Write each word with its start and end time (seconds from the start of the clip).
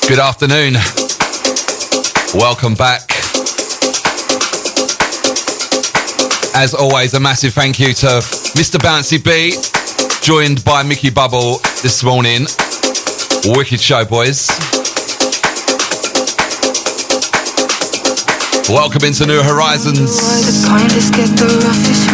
Good 0.08 0.20
afternoon. 0.20 0.76
Welcome 2.32 2.74
back. 2.74 3.15
As 6.58 6.72
always, 6.72 7.12
a 7.12 7.20
massive 7.20 7.52
thank 7.52 7.78
you 7.78 7.92
to 7.92 8.24
Mr. 8.56 8.80
Bouncy 8.80 9.20
B, 9.20 9.52
joined 10.24 10.64
by 10.64 10.82
Mickey 10.82 11.10
Bubble 11.10 11.58
this 11.84 12.02
morning. 12.02 12.48
Wicked 13.52 13.78
show, 13.78 14.06
boys. 14.06 14.48
Welcome 18.72 19.04
into 19.04 19.28
New 19.28 19.44
Horizons. 19.44 20.16
Why 20.16 20.40
the 20.48 20.56
kindest 20.64 21.12
get 21.12 21.28
the 21.36 21.44
roughest? 21.60 22.08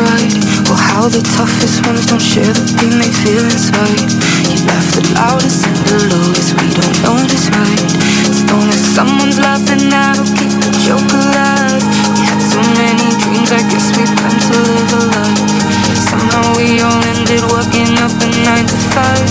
Or 0.66 0.74
how 0.90 1.06
the 1.06 1.22
toughest 1.38 1.86
ones 1.86 2.06
don't 2.10 2.18
share 2.18 2.50
the 2.50 2.66
pain 2.82 2.98
they 2.98 3.14
feel 3.22 3.46
inside. 3.46 4.10
You 4.50 4.58
laugh 4.66 4.90
the 4.90 5.06
loudest 5.14 5.70
and 5.70 5.78
the 5.86 6.18
lowest, 6.18 6.50
we 6.58 6.66
don't 6.74 6.98
know 7.06 7.18
this 7.30 7.46
right. 7.46 7.92
Someone's 8.90 9.38
laughing, 9.38 9.86
keep 10.34 10.50
the 10.50 10.70
joke 10.82 11.12
alive. 11.14 11.91
Many 12.52 13.08
dreams, 13.22 13.50
I 13.52 13.64
guess 13.70 13.88
we 13.96 14.04
planned 14.04 14.42
to 14.48 14.58
live. 14.60 15.38
Somehow 15.96 16.56
we 16.56 16.80
all 16.80 17.00
ended 17.16 17.42
up 18.02 18.12
nine 18.44 18.66
to 18.66 18.78
five. 18.92 19.28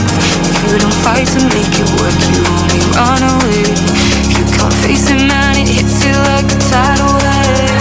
You 0.68 0.78
don't 0.80 0.94
fight 1.06 1.28
to 1.28 1.42
make 1.54 1.74
it 1.78 1.90
work, 2.02 2.18
you 2.32 2.42
only 2.50 2.82
run 2.98 3.22
away. 3.22 3.64
If 4.26 4.38
you 4.38 4.46
can't 4.58 4.74
face 4.74 5.10
it, 5.10 5.22
man, 5.28 5.58
it 5.58 5.68
hits 5.68 6.04
you 6.06 6.14
like 6.14 6.50
a 6.50 6.58
tidal 6.70 7.14
wave. 7.14 7.81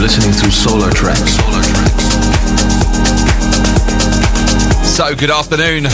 You're 0.00 0.08
listening 0.08 0.32
to 0.32 0.50
Solar 0.50 0.90
Tracks. 0.90 1.36
So, 4.88 5.14
good 5.14 5.30
afternoon. 5.30 5.84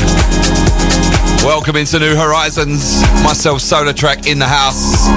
Welcome 1.44 1.74
into 1.74 1.98
New 1.98 2.14
Horizons. 2.14 3.02
Myself, 3.24 3.58
SolarTrak, 3.58 4.30
in 4.30 4.38
the 4.38 4.46
house. 4.46 5.08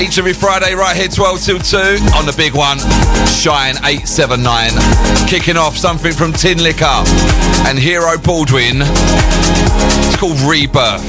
Each 0.00 0.10
and 0.10 0.18
every 0.18 0.34
Friday, 0.34 0.74
right 0.74 0.94
here, 0.94 1.08
12 1.08 1.42
till 1.42 1.58
2, 1.58 1.76
on 2.14 2.26
the 2.26 2.34
big 2.36 2.54
one, 2.54 2.78
Shine 3.26 3.74
879. 3.82 4.70
Kicking 5.26 5.56
off 5.56 5.76
something 5.76 6.12
from 6.12 6.32
Tinlicker 6.32 7.66
and 7.66 7.76
Hero 7.76 8.16
Baldwin. 8.18 8.82
It's 10.06 10.16
called 10.16 10.38
Rebirth. 10.42 11.02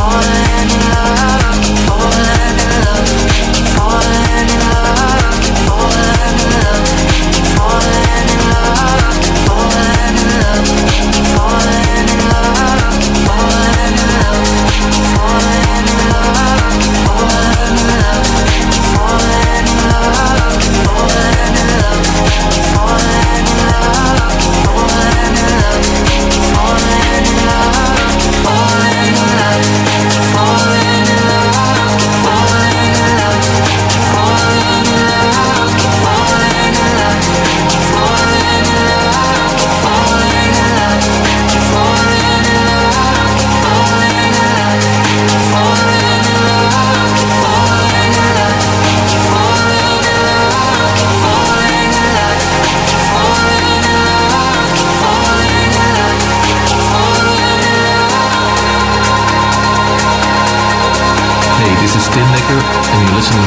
Falling 0.00 0.70
in 0.76 0.80
love, 0.88 1.60
falling 1.86 2.39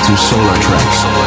to 0.05 0.17
Solar 0.17 0.55
Tracks. 0.55 1.22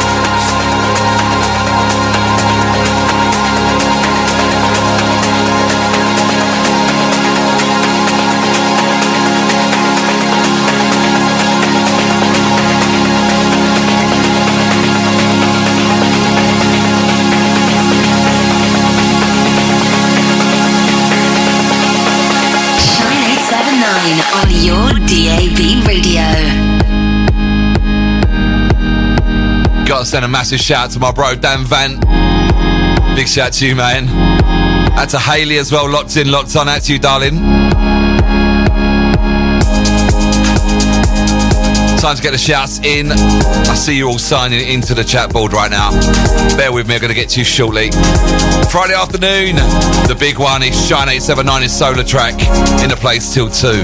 Gotta 30.07 30.21
send 30.21 30.25
a 30.25 30.29
massive 30.29 30.61
shout 30.61 30.91
to 30.91 30.99
my 30.99 31.11
bro 31.11 31.35
Dan 31.35 31.65
Van. 31.65 31.99
Big 33.13 33.27
shout 33.27 33.51
to 33.51 33.67
you, 33.67 33.75
man. 33.75 34.07
Out 34.97 35.09
to 35.09 35.19
Haley 35.19 35.57
as 35.57 35.69
well, 35.69 35.89
locked 35.89 36.15
in, 36.15 36.31
locked 36.31 36.55
on. 36.55 36.69
Out 36.69 36.83
to 36.83 36.93
you, 36.93 36.99
darling. 36.99 37.35
Time 41.99 42.15
to 42.15 42.21
get 42.21 42.31
the 42.31 42.37
shouts 42.37 42.79
in. 42.85 43.11
I 43.11 43.75
see 43.75 43.97
you 43.97 44.07
all 44.07 44.17
signing 44.17 44.65
into 44.69 44.93
the 44.93 45.03
chat 45.03 45.33
board 45.33 45.51
right 45.51 45.69
now. 45.69 45.91
Bear 46.55 46.71
with 46.71 46.87
me, 46.87 46.95
I'm 46.95 47.01
going 47.01 47.09
to 47.09 47.15
get 47.15 47.27
to 47.31 47.39
you 47.39 47.45
shortly. 47.45 47.91
Friday 48.71 48.93
afternoon, 48.93 49.57
the 50.07 50.15
big 50.17 50.39
one 50.39 50.63
is 50.63 50.87
Shine 50.87 51.09
879 51.09 51.63
is 51.63 51.73
SolarTrak 51.73 52.81
in 52.81 52.89
the 52.89 52.95
place 52.95 53.33
till 53.33 53.49
2. 53.49 53.83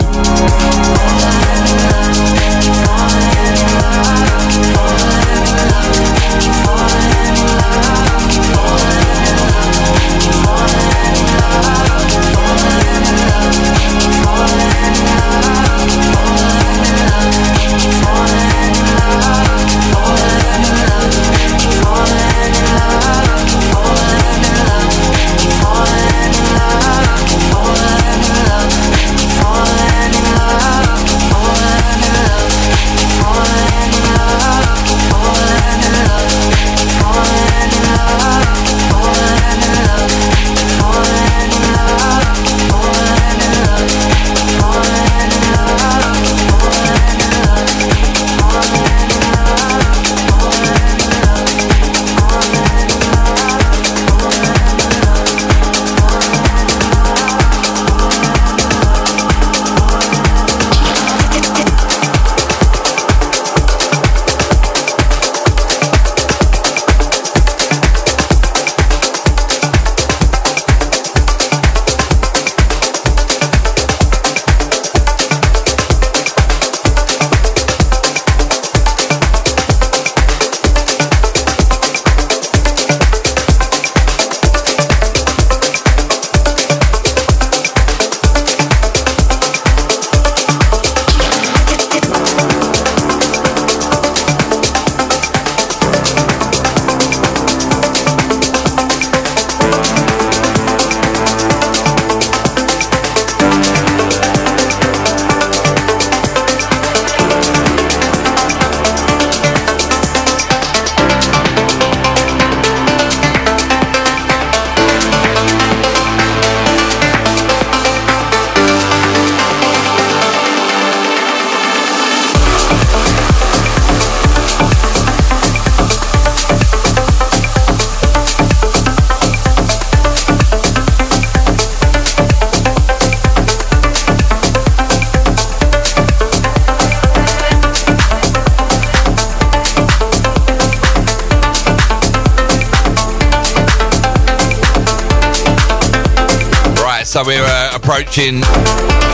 So 147.14 147.24
we're 147.24 147.46
uh, 147.46 147.76
approaching 147.76 148.42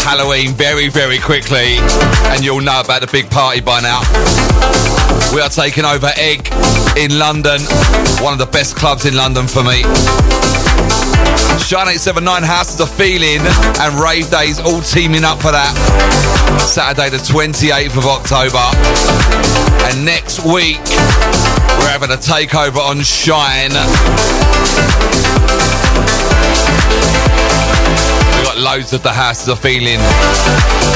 Halloween 0.07 0.54
very, 0.54 0.88
very 0.88 1.19
quickly, 1.19 1.75
and 2.31 2.46
you'll 2.46 2.62
know 2.62 2.80
about 2.80 3.01
the 3.01 3.10
big 3.12 3.30
party 3.30 3.60
by 3.60 3.81
now. 3.81 4.00
We 5.36 5.42
are 5.42 5.50
taking 5.50 5.84
over 5.84 6.07
Egg 6.16 6.48
in 6.96 7.19
London, 7.19 7.60
one 8.24 8.31
of 8.31 8.40
the 8.40 8.48
best 8.54 8.78
clubs 8.78 9.04
in 9.06 9.18
London 9.18 9.48
for 9.48 9.63
me. 9.63 9.84
Shine 11.60 11.92
879 11.92 12.44
Houses 12.44 12.80
of 12.80 12.90
Feeling 12.90 13.44
and 13.84 14.00
Rave 14.00 14.31
Days 14.31 14.62
all 14.62 14.80
teaming 14.80 15.25
up 15.25 15.40
for 15.40 15.51
that. 15.51 15.75
Saturday 16.72 17.10
the 17.10 17.19
28th 17.19 17.98
of 18.00 18.07
October. 18.07 18.63
And 19.92 20.06
next 20.06 20.40
week, 20.48 20.80
we're 21.84 21.92
having 21.92 22.16
a 22.16 22.22
takeover 22.22 22.80
on 22.80 23.04
Shine. 23.04 23.75
Loads 28.75 28.94
of 28.94 29.01
the 29.01 29.12
houses 29.12 29.48
of 29.48 29.57
feeling 29.57 29.98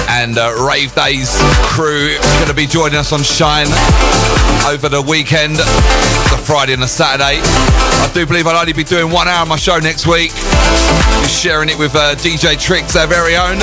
and 0.07 0.37
uh, 0.37 0.53
Rave 0.61 0.93
Days 0.93 1.33
crew 1.73 2.15
going 2.37 2.47
to 2.47 2.53
be 2.53 2.67
joining 2.67 2.99
us 2.99 3.11
on 3.11 3.23
Shine 3.23 3.65
over 4.71 4.89
the 4.89 5.01
weekend, 5.01 5.55
the 5.55 6.39
Friday 6.45 6.73
and 6.73 6.83
the 6.83 6.87
Saturday. 6.87 7.41
I 7.41 8.11
do 8.13 8.27
believe 8.27 8.45
I'll 8.45 8.59
only 8.59 8.73
be 8.73 8.83
doing 8.83 9.11
one 9.11 9.27
hour 9.27 9.41
of 9.41 9.47
my 9.47 9.55
show 9.55 9.79
next 9.79 10.05
week, 10.05 10.29
just 11.25 11.41
sharing 11.41 11.67
it 11.67 11.79
with 11.79 11.95
uh, 11.95 12.13
DJ 12.15 12.61
Tricks, 12.61 12.95
our 12.95 13.07
very 13.07 13.35
own. 13.35 13.57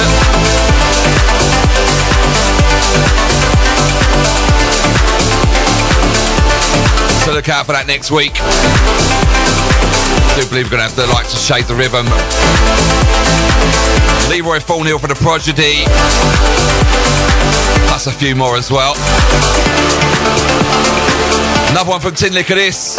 So 7.23 7.33
look 7.33 7.49
out 7.49 7.67
for 7.67 7.73
that 7.73 7.87
next 7.87 8.11
week. 8.11 8.35
Do 10.41 10.49
believe 10.49 10.67
we're 10.71 10.79
going 10.79 10.89
to 10.89 10.89
have 10.89 10.97
the 10.97 11.07
likes 11.13 11.35
of 11.35 11.39
Shades 11.39 11.71
of 11.71 11.77
Rhythm. 11.77 12.07
Leroy 14.31 14.59
Thornhill 14.59 14.99
for 14.99 15.07
the 15.07 15.15
Prodigy. 15.15 15.85
Plus 17.89 18.07
a 18.07 18.11
few 18.11 18.35
more 18.35 18.57
as 18.57 18.71
well. 18.71 18.95
Another 21.71 21.91
one 21.91 22.01
from 22.01 22.13
Tinlicker 22.13 22.55
this. 22.55 22.97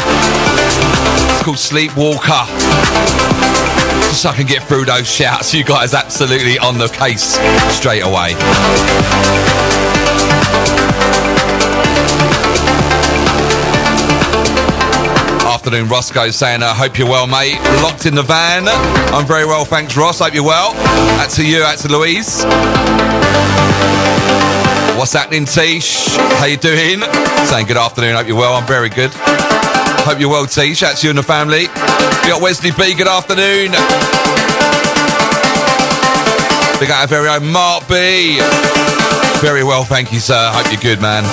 It's 1.31 1.41
called 1.41 1.57
Sleepwalker. 1.57 2.45
Just 4.09 4.21
so 4.21 4.29
I 4.29 4.35
can 4.35 4.45
get 4.45 4.61
through 4.61 4.85
those 4.85 5.11
shouts. 5.11 5.51
You 5.51 5.63
guys 5.63 5.95
absolutely 5.95 6.59
on 6.59 6.77
the 6.77 6.89
case 6.89 7.39
straight 7.73 8.03
away. 8.03 8.35
Afternoon, 15.51 15.89
Roscoe 15.89 16.29
saying, 16.29 16.63
I 16.63 16.73
hope 16.73 16.97
you're 16.97 17.09
well, 17.09 17.27
mate. 17.27 17.59
Locked 17.83 18.05
in 18.05 18.15
the 18.15 18.23
van. 18.23 18.69
I'm 19.13 19.27
very 19.27 19.45
well, 19.45 19.65
thanks, 19.65 19.97
Ross. 19.97 20.19
Hope 20.19 20.33
you're 20.33 20.45
well. 20.45 20.71
Out 21.19 21.29
to 21.31 21.45
you, 21.45 21.61
out 21.61 21.77
to 21.79 21.89
Louise. 21.89 22.45
What's 24.97 25.11
happening, 25.11 25.43
Tish? 25.43 26.15
How 26.39 26.45
you 26.45 26.55
doing? 26.55 27.01
Saying 27.45 27.67
good 27.67 27.75
afternoon, 27.75 28.15
hope 28.15 28.27
you're 28.27 28.37
well. 28.37 28.53
I'm 28.53 28.65
very 28.65 28.87
good. 28.87 29.11
Hope 29.13 30.21
you're 30.21 30.29
well, 30.29 30.45
Tish. 30.45 30.83
Out 30.83 30.95
to 30.95 31.07
you 31.07 31.09
and 31.11 31.19
the 31.19 31.23
family. 31.23 31.67
We 31.67 32.29
got 32.31 32.41
Wesley 32.41 32.71
B, 32.71 32.95
good 32.95 33.09
afternoon. 33.09 33.71
We 36.79 36.87
got 36.87 37.01
our 37.01 37.07
very 37.07 37.27
own 37.27 37.51
Mark 37.51 37.87
B. 37.89 38.39
Very 39.41 39.63
well, 39.63 39.83
thank 39.83 40.13
you, 40.13 40.19
sir. 40.19 40.51
Hope 40.53 40.71
you're 40.71 40.79
good, 40.79 41.01
man. 41.01 41.23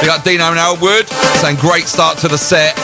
We 0.00 0.06
got 0.06 0.24
Dino 0.24 0.44
and 0.44 0.58
Elwood 0.58 1.08
saying 1.08 1.56
great 1.56 1.88
start 1.88 2.18
to 2.18 2.28
the 2.28 2.38
set. 2.38 2.76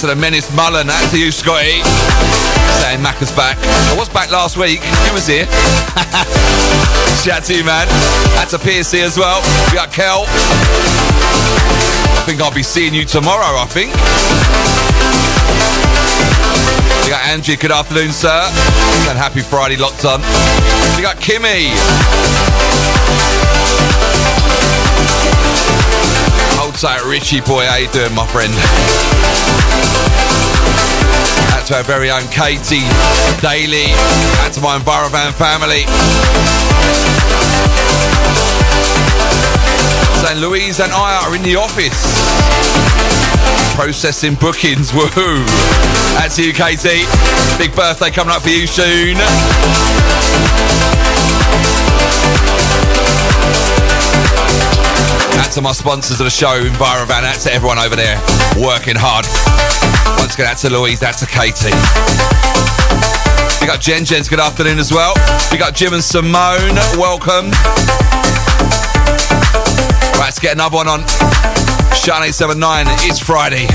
To 0.00 0.06
the 0.06 0.14
Menace 0.14 0.54
Mullen, 0.54 0.88
out 0.88 1.10
to 1.10 1.18
you, 1.18 1.32
Scotty. 1.32 2.61
Saying 2.80 3.00
Macca's 3.00 3.32
back. 3.32 3.58
I 3.60 3.94
was 3.96 4.08
back 4.08 4.30
last 4.30 4.56
week. 4.56 4.80
You 5.06 5.12
was 5.12 5.26
here. 5.26 5.46
Shout 7.22 7.44
to 7.44 7.54
you, 7.54 7.64
man. 7.64 7.86
That's 8.34 8.52
a 8.52 8.58
Piercy 8.58 9.00
as 9.00 9.18
well. 9.18 9.40
We 9.70 9.76
got 9.76 9.92
Kel. 9.92 10.24
I 10.26 12.24
think 12.24 12.40
I'll 12.40 12.54
be 12.54 12.62
seeing 12.62 12.94
you 12.94 13.04
tomorrow, 13.04 13.58
I 13.58 13.66
think. 13.66 13.92
We 17.04 17.10
got 17.10 17.26
Angie, 17.26 17.56
good 17.56 17.72
afternoon, 17.72 18.12
sir. 18.12 18.48
And 19.10 19.18
happy 19.18 19.40
Friday, 19.42 19.76
locked 19.76 20.04
on. 20.04 20.20
We 20.96 21.02
got 21.02 21.16
Kimmy. 21.16 21.70
Hold 26.58 26.74
tight, 26.76 27.04
Richie 27.04 27.40
boy. 27.40 27.66
How 27.66 27.76
you 27.76 27.88
doing, 27.88 28.14
my 28.14 28.26
friend? 28.26 28.52
Out 31.62 31.68
to 31.68 31.76
our 31.76 31.84
very 31.84 32.10
own 32.10 32.26
Katie 32.26 32.82
Daly. 33.40 33.94
Out 34.42 34.52
to 34.54 34.60
my 34.60 34.80
Envirovan 34.80 35.32
family. 35.32 35.86
Saying 40.26 40.40
Louise 40.40 40.80
and 40.80 40.90
I 40.90 41.22
are 41.24 41.36
in 41.36 41.42
the 41.44 41.54
office. 41.54 42.02
Processing 43.76 44.34
bookings, 44.34 44.90
woohoo. 44.90 45.46
That's 46.18 46.36
you, 46.36 46.52
Katie. 46.52 47.06
Big 47.58 47.76
birthday 47.76 48.10
coming 48.10 48.34
up 48.34 48.42
for 48.42 48.48
you 48.48 48.66
soon. 48.66 49.16
To 55.52 55.60
my 55.60 55.72
sponsors 55.72 56.18
of 56.18 56.24
the 56.24 56.30
show, 56.30 56.64
Envirovan. 56.64 57.24
Out 57.24 57.38
to 57.40 57.52
everyone 57.52 57.78
over 57.78 57.94
there 57.94 58.16
working 58.56 58.96
hard. 58.96 59.28
Once 60.18 60.32
again, 60.32 60.46
out 60.46 60.56
to 60.64 60.70
Louise, 60.70 61.02
out 61.02 61.18
to 61.18 61.26
Katie. 61.26 61.68
We 63.60 63.66
got 63.66 63.78
Jen 63.78 64.06
Jen's 64.06 64.30
good 64.30 64.40
afternoon 64.40 64.78
as 64.78 64.90
well. 64.94 65.12
We 65.52 65.58
got 65.58 65.74
Jim 65.74 65.92
and 65.92 66.02
Simone, 66.02 66.72
welcome. 66.96 67.52
Right, 70.16 70.32
let's 70.32 70.38
get 70.40 70.54
another 70.54 70.76
one 70.76 70.88
on. 70.88 71.00
Shine 72.00 72.32
879, 72.32 72.86
it's 73.04 73.18
Friday. 73.18 73.68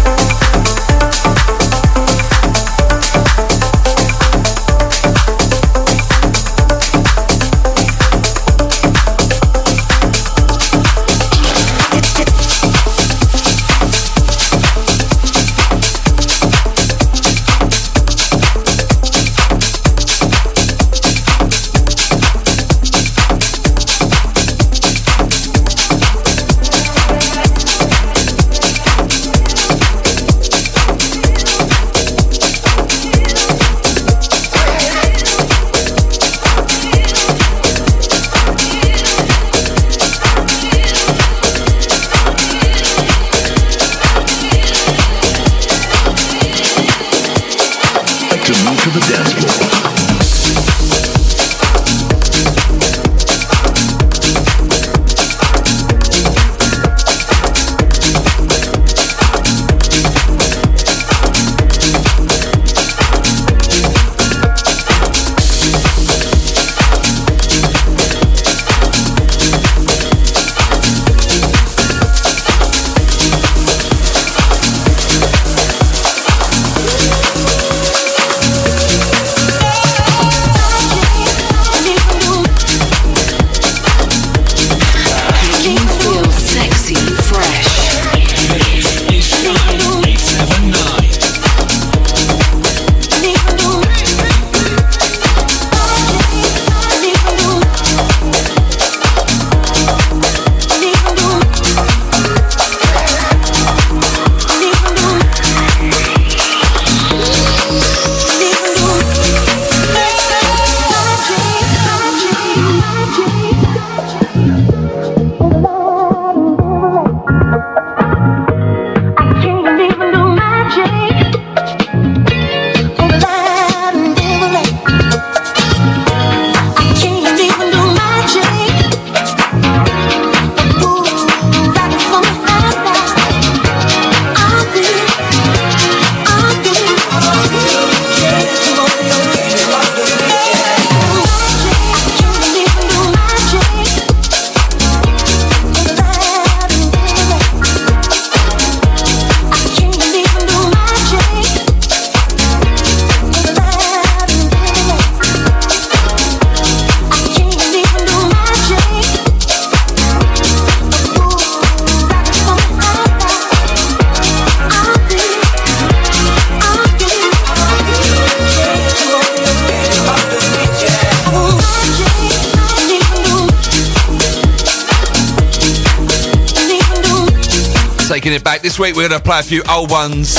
Taking 178.07 178.31
it 178.31 178.41
back. 178.41 178.61
This 178.61 178.79
week 178.79 178.95
we're 178.95 179.09
going 179.09 179.19
to 179.19 179.23
play 179.23 179.39
a 179.39 179.43
few 179.43 179.61
old 179.69 179.91
ones. 179.91 180.35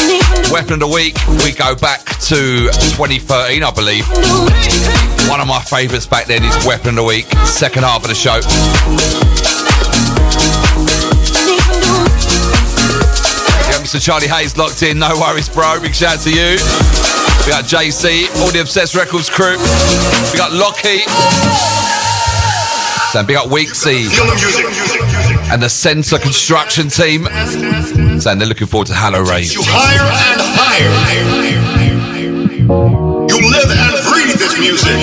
Weapon 0.51 0.75
of 0.75 0.81
the 0.81 0.89
week, 0.89 1.19
we 1.45 1.53
go 1.53 1.77
back 1.77 2.01
to 2.33 2.73
2013, 2.97 3.63
I 3.63 3.71
believe. 3.71 4.09
One 5.29 5.39
of 5.39 5.47
my 5.47 5.61
favourites 5.61 6.07
back 6.07 6.25
then 6.27 6.43
is 6.45 6.67
Weapon 6.67 6.91
of 6.91 6.95
the 6.97 7.05
Week, 7.05 7.27
second 7.45 7.83
half 7.83 8.01
of 8.03 8.09
the 8.09 8.15
show. 8.15 8.41
Mr. 13.85 14.01
Charlie 14.01 14.29
Hayes 14.29 14.57
locked 14.57 14.83
in, 14.83 14.99
no 14.99 15.13
worries, 15.21 15.51
bro. 15.51 15.79
Big 15.81 15.95
shout 15.95 16.17
out 16.17 16.21
to 16.25 16.31
you. 16.31 16.57
We 17.45 17.53
got 17.53 17.65
JC, 17.69 18.33
all 18.41 18.51
the 18.51 18.61
Obsessed 18.63 18.95
Records 18.95 19.29
crew. 19.29 19.59
We 20.33 20.39
got 20.39 20.53
Lockie. 20.53 21.05
Saying 23.13 23.27
big 23.27 23.37
up 23.37 23.49
Weeksy 23.49 24.09
and 25.51 25.63
the 25.63 25.69
Centre 25.69 26.19
Construction 26.19 26.89
team. 26.89 27.27
Saying 28.21 28.39
they're 28.39 28.49
looking 28.49 28.67
forward 28.67 28.89
to 28.89 28.95
Hallow 28.95 29.21
Rave. 29.21 29.53
You 29.53 29.63
higher 29.65 30.03
and 30.03 30.41
higher. 30.57 30.91
You 33.29 33.51
live 33.51 33.71
and 33.71 33.95
breathe 34.09 34.39
this 34.39 34.59
music. 34.59 34.99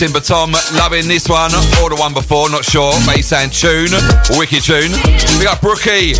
Timber 0.00 0.20
Tom, 0.20 0.52
loving 0.76 1.06
this 1.08 1.28
one 1.28 1.52
or 1.82 1.90
the 1.90 1.96
one 1.98 2.14
before, 2.14 2.48
not 2.48 2.64
sure. 2.64 2.90
But 3.04 3.20
and 3.34 3.52
tune, 3.52 3.92
wicked 4.30 4.64
tune. 4.64 4.92
We 5.36 5.44
got 5.44 5.60
Brookie 5.60 6.14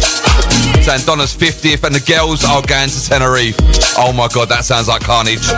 saying 0.84 1.06
Donna's 1.06 1.34
50th 1.34 1.82
and 1.84 1.94
the 1.94 2.04
girls 2.04 2.44
are 2.44 2.60
going 2.60 2.90
to 2.90 3.08
Tenerife. 3.08 3.56
Oh 3.96 4.12
my 4.12 4.28
god, 4.28 4.50
that 4.50 4.66
sounds 4.66 4.86
like 4.86 5.00
carnage. 5.00 5.48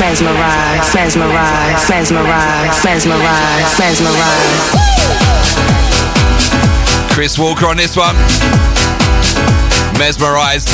Mesmerized, 0.00 0.94
mesmerized, 0.94 1.88
mesmerized, 1.90 2.84
mesmerized, 2.84 3.78
mesmerized. 3.78 4.82
Chris 7.12 7.38
Walker 7.38 7.66
on 7.66 7.76
this 7.76 7.96
one. 7.96 8.16
Mesmerized. 9.98 10.68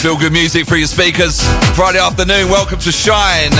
Feel 0.00 0.16
good 0.16 0.32
music 0.32 0.66
for 0.66 0.76
your 0.76 0.86
speakers. 0.86 1.42
Friday 1.74 1.98
afternoon, 1.98 2.48
welcome 2.48 2.78
to 2.78 2.92
Shine. 2.92 3.52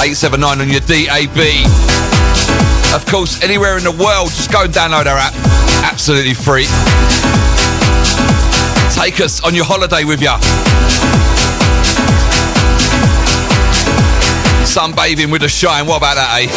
879 0.00 0.60
on 0.60 0.70
your 0.70 0.80
DAB. 0.80 1.36
Of 2.94 3.04
course, 3.06 3.42
anywhere 3.42 3.76
in 3.76 3.84
the 3.84 3.92
world, 3.92 4.30
just 4.30 4.50
go 4.50 4.62
and 4.64 4.72
download 4.72 5.06
our 5.06 5.18
app. 5.18 5.34
Absolutely 5.84 6.34
free. 6.34 6.66
Take 8.94 9.20
us 9.20 9.42
on 9.44 9.54
your 9.54 9.66
holiday 9.66 10.04
with 10.04 10.22
you. 10.22 11.25
Sunbathing 14.76 15.32
with 15.32 15.40
a 15.40 15.48
shine. 15.48 15.88
What 15.88 16.04
about 16.04 16.20
that, 16.20 16.36
eh? 16.36 16.52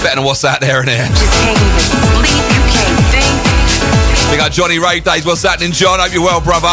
Better 0.00 0.16
than 0.16 0.24
what's 0.24 0.48
out 0.48 0.64
there 0.64 0.80
in 0.80 0.88
here. 0.88 1.04
Just 1.12 1.28
can't 1.44 1.60
even 1.60 1.84
sleep, 1.92 2.40
you 2.40 2.64
can't 2.72 3.04
think. 3.12 3.36
Big 4.32 4.40
up 4.40 4.48
Johnny 4.48 4.80
Rave 4.80 5.04
Days. 5.04 5.28
What's 5.28 5.44
happening, 5.44 5.76
John? 5.76 6.00
Hope 6.00 6.16
you're 6.16 6.24
well, 6.24 6.40
brother. 6.40 6.72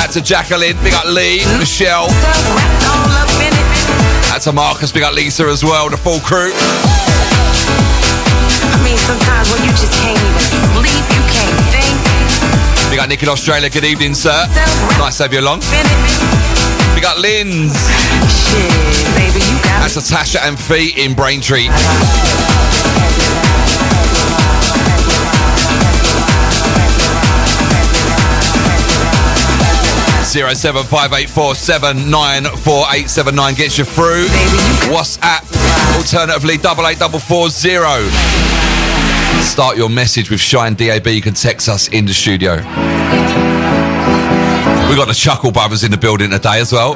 Out 0.00 0.16
to 0.16 0.24
Jacqueline. 0.24 0.80
Big 0.80 0.96
up 0.96 1.04
Lee, 1.12 1.44
Michelle. 1.60 2.08
Self 2.08 2.40
wrapped 2.56 2.88
all 2.88 3.04
up 3.20 3.28
in 3.36 3.52
it. 3.52 4.32
Out 4.32 4.40
to 4.48 4.52
Marcus. 4.56 4.96
Big 4.96 5.04
up 5.04 5.12
Lisa 5.12 5.44
as 5.44 5.60
well. 5.60 5.92
The 5.92 6.00
full 6.00 6.24
crew. 6.24 6.56
I 8.64 8.80
mean, 8.80 8.96
sometimes 9.04 9.52
when 9.52 9.60
you 9.60 9.76
just 9.76 9.92
can't 10.00 10.16
even 10.16 10.40
sleep, 10.72 11.04
you 11.04 11.20
can't 11.36 11.60
think. 11.68 12.00
Big 12.88 12.96
up 12.96 13.12
Nick 13.12 13.20
in 13.20 13.28
Australia. 13.28 13.68
Good 13.68 13.84
evening, 13.84 14.16
sir. 14.16 14.40
Nice 14.96 15.20
to 15.20 15.28
have 15.28 15.36
you 15.36 15.44
along. 15.44 15.60
Big 16.96 17.04
up 17.04 17.20
Lynn's. 17.20 17.76
Shit, 18.24 18.99
that's 19.80 19.96
Natasha 19.96 20.44
and 20.44 20.60
Fee 20.60 20.92
in 21.02 21.14
Braintree. 21.14 21.68
Zero 30.24 30.52
seven 30.54 30.84
five 30.84 31.12
eight 31.14 31.28
four 31.28 31.54
seven 31.56 32.08
nine 32.10 32.44
four 32.44 32.84
eight 32.92 33.08
seven 33.08 33.34
nine 33.34 33.54
gets 33.54 33.78
you 33.78 33.84
through. 33.84 34.26
WhatsApp, 34.92 35.42
alternatively 35.96 36.56
double 36.58 36.86
eight 36.86 36.98
double 36.98 37.18
four 37.18 37.48
zero. 37.48 38.06
Start 39.40 39.76
your 39.76 39.88
message 39.88 40.30
with 40.30 40.40
Shine 40.40 40.74
DAB. 40.74 41.06
You 41.08 41.22
can 41.22 41.34
text 41.34 41.68
us 41.68 41.88
in 41.88 42.04
the 42.04 42.12
studio. 42.14 42.56
We 44.88 44.96
got 44.96 45.08
the 45.08 45.14
Chuckle 45.14 45.50
Brothers 45.50 45.82
in 45.82 45.90
the 45.90 45.96
building 45.96 46.30
today 46.30 46.60
as 46.60 46.70
well. 46.72 46.94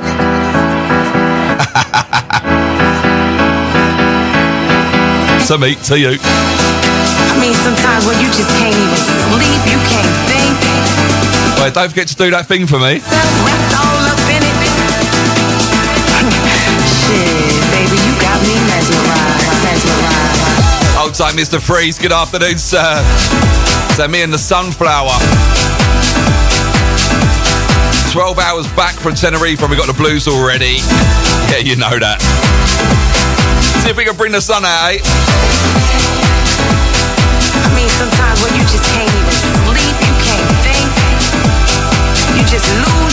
To 5.48 5.58
me, 5.58 5.74
to 5.74 5.98
you. 6.00 6.16
I 6.16 7.36
mean, 7.36 7.52
sometimes 7.60 8.06
when 8.08 8.16
you 8.16 8.32
just 8.32 8.48
can't 8.56 8.72
even 8.72 8.96
sleep, 9.28 9.60
you 9.68 9.76
can't 9.92 10.16
think. 10.24 10.56
Wait, 11.60 11.74
don't 11.74 11.90
forget 11.90 12.08
to 12.08 12.16
do 12.16 12.30
that 12.30 12.46
thing 12.48 12.66
for 12.66 12.80
me. 12.80 13.04
All 13.04 14.04
up 14.08 14.24
in 14.32 14.40
it. 14.40 14.56
Shit, 17.04 17.60
baby, 17.76 18.00
you 18.00 18.12
got 18.24 18.40
me 18.40 18.56
mesmerized, 18.72 19.52
mesmerized. 19.68 20.96
Old 20.96 21.12
time, 21.12 21.36
Mr. 21.36 21.60
Freeze. 21.60 21.98
Good 21.98 22.12
afternoon, 22.12 22.56
sir. 22.56 23.04
So 24.00 24.08
me 24.08 24.22
and 24.22 24.32
the 24.32 24.38
Sunflower. 24.40 25.12
12 28.12 28.38
hours 28.38 28.68
back 28.72 28.94
from 28.94 29.14
Tenerife 29.14 29.60
and 29.60 29.70
we 29.70 29.76
got 29.76 29.88
the 29.88 29.92
blues 29.92 30.26
already. 30.26 30.80
Yeah, 31.52 31.58
you 31.58 31.76
know 31.76 31.98
that. 31.98 32.63
See 33.84 33.90
if 33.90 33.98
we 33.98 34.04
can 34.06 34.16
bring 34.16 34.32
the 34.32 34.40
sun 34.40 34.64
out, 34.64 34.96
eh? 34.96 34.98
I 37.52 37.68
mean, 37.76 37.90
sometimes 38.00 38.40
when 38.40 38.56
you 38.56 38.64
just 38.64 38.80
can't 38.96 39.12
even 39.12 39.36
sleep, 39.36 39.96
you 40.00 40.14
can't 40.24 40.48
think. 40.64 40.88
You 42.32 42.40
just 42.48 42.64
lose 42.80 43.03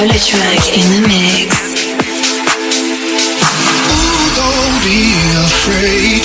SolarTrak 0.00 0.64
in 0.72 0.86
the 0.96 1.00
mix. 1.12 1.76
Ooh, 3.92 4.24
don't 4.32 4.76
be 4.80 5.12
afraid 5.44 6.24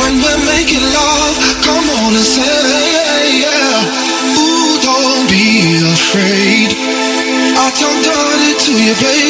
when 0.00 0.16
we're 0.24 0.44
making 0.48 0.80
love. 0.96 1.36
Come 1.68 1.84
on 2.00 2.16
and 2.16 2.24
say 2.24 3.44
yeah. 3.44 4.40
Ooh, 4.40 4.80
don't 4.80 5.28
be 5.28 5.84
afraid. 5.84 6.72
I 7.60 7.68
talk 7.76 7.92
dirty 8.08 8.56
to 8.56 8.72
you, 8.72 8.94
baby. 9.04 9.27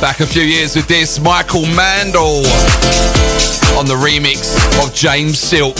Back 0.00 0.20
a 0.20 0.26
few 0.26 0.42
years 0.42 0.74
with 0.76 0.88
this, 0.88 1.20
Michael 1.20 1.64
Mandel 1.66 2.44
on 3.78 3.86
the 3.86 3.94
remix 3.94 4.52
of 4.84 4.92
James 4.94 5.38
Silk. 5.38 5.76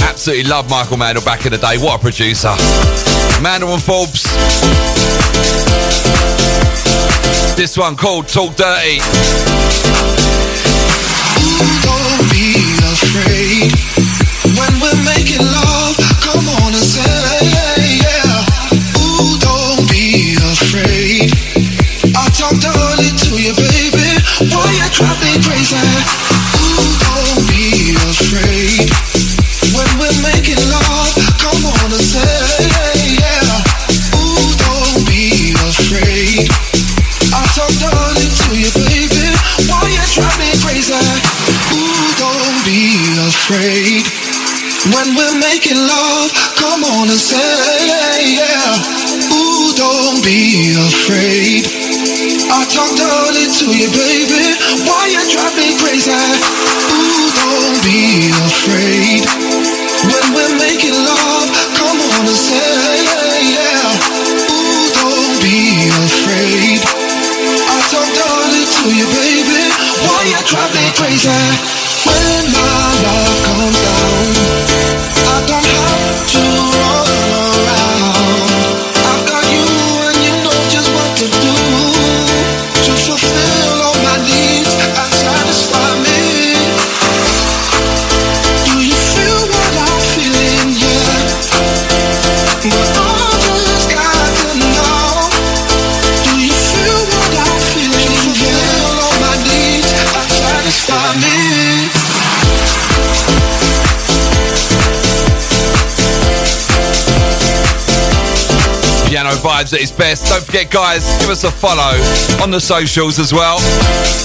Absolutely 0.00 0.48
love 0.48 0.70
Michael 0.70 0.96
Mandel 0.96 1.24
back 1.24 1.44
in 1.44 1.52
the 1.52 1.58
day. 1.58 1.76
What 1.76 1.98
a 1.98 2.02
producer. 2.02 2.54
Mandel 3.42 3.74
and 3.74 3.82
Forbes. 3.82 4.24
This 7.56 7.78
one 7.78 7.96
called 7.96 8.28
Talk 8.28 8.54
Dirty. 8.54 8.98
Don't 11.80 12.22
be 12.28 12.52
afraid 12.84 13.72
when 14.60 14.72
we're 14.78 15.02
making 15.02 15.40
love. 15.40 15.96
Come 16.20 16.46
on 16.60 16.74
and 16.74 16.84
say 16.84 17.00
yeah. 17.96 18.44
Ooh, 19.00 19.38
don't 19.40 19.88
be 19.88 20.36
afraid. 20.36 21.32
I 22.14 22.28
talk 22.36 22.60
dirty 22.60 23.16
to 23.24 23.40
you, 23.40 23.54
baby. 23.56 24.04
You 24.40 24.60
me 25.24 25.42
crazy? 25.42 26.05
vibes 109.66 109.72
at 109.72 109.80
his 109.80 109.92
best. 109.92 110.26
Don't 110.28 110.42
forget, 110.42 110.70
guys, 110.70 111.04
give 111.20 111.30
us 111.30 111.44
a 111.44 111.50
follow 111.50 111.96
on 112.42 112.50
the 112.50 112.60
socials 112.60 113.18
as 113.18 113.32
well 113.32 113.58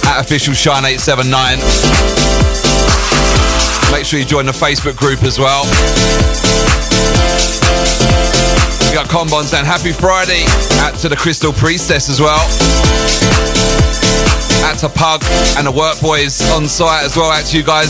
at 0.05 0.21
official 0.21 0.53
shine 0.53 0.85
879. 0.85 1.57
Make 3.91 4.05
sure 4.05 4.19
you 4.19 4.25
join 4.25 4.45
the 4.45 4.51
Facebook 4.51 4.95
group 4.95 5.23
as 5.23 5.39
well. 5.39 5.63
We 8.87 8.95
got 8.95 9.09
combons 9.09 9.53
and 9.53 9.65
happy 9.65 9.91
Friday. 9.91 10.43
Out 10.79 10.95
to 10.99 11.09
the 11.09 11.15
Crystal 11.15 11.53
Priestess 11.53 12.09
as 12.09 12.19
well. 12.19 12.39
Out 14.63 14.77
to 14.79 14.89
Pug 14.89 15.23
and 15.57 15.67
the 15.67 15.71
Work 15.71 15.99
Boys 16.01 16.41
on 16.51 16.67
site 16.67 17.03
as 17.03 17.15
well. 17.15 17.31
Out 17.31 17.45
to 17.45 17.57
you 17.57 17.63
guys. 17.63 17.89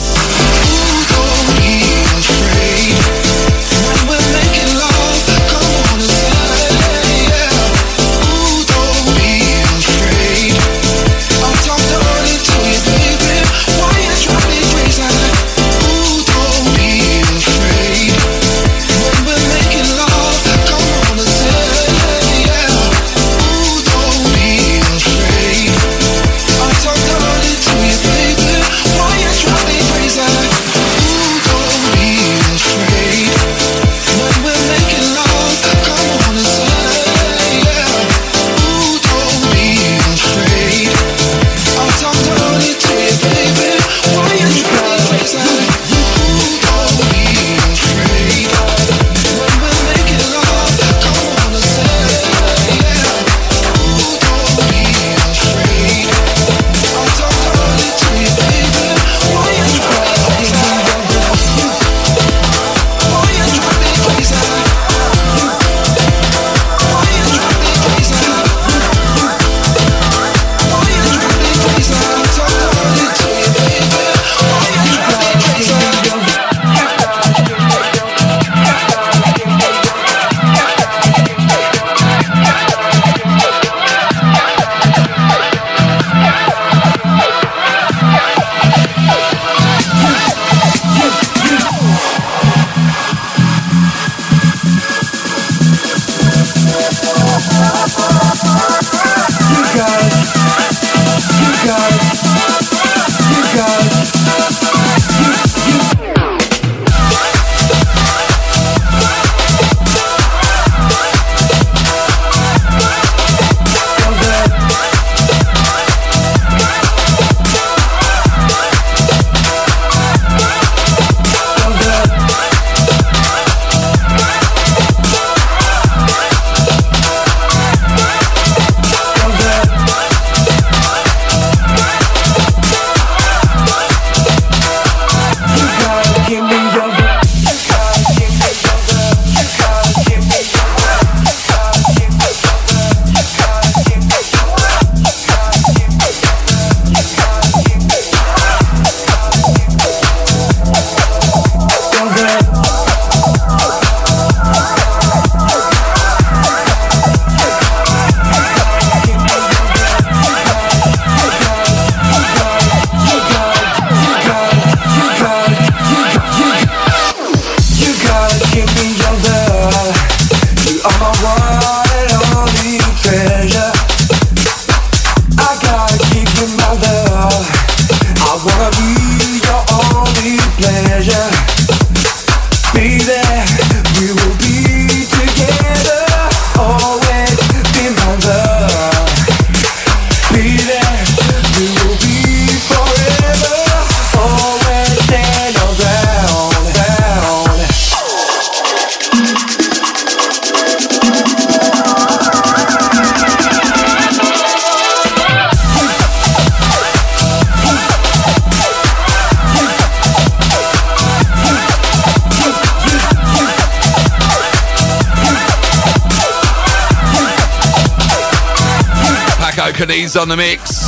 Balkanese 219.82 220.22
on 220.22 220.30
the 220.30 220.38
mix. 220.38 220.86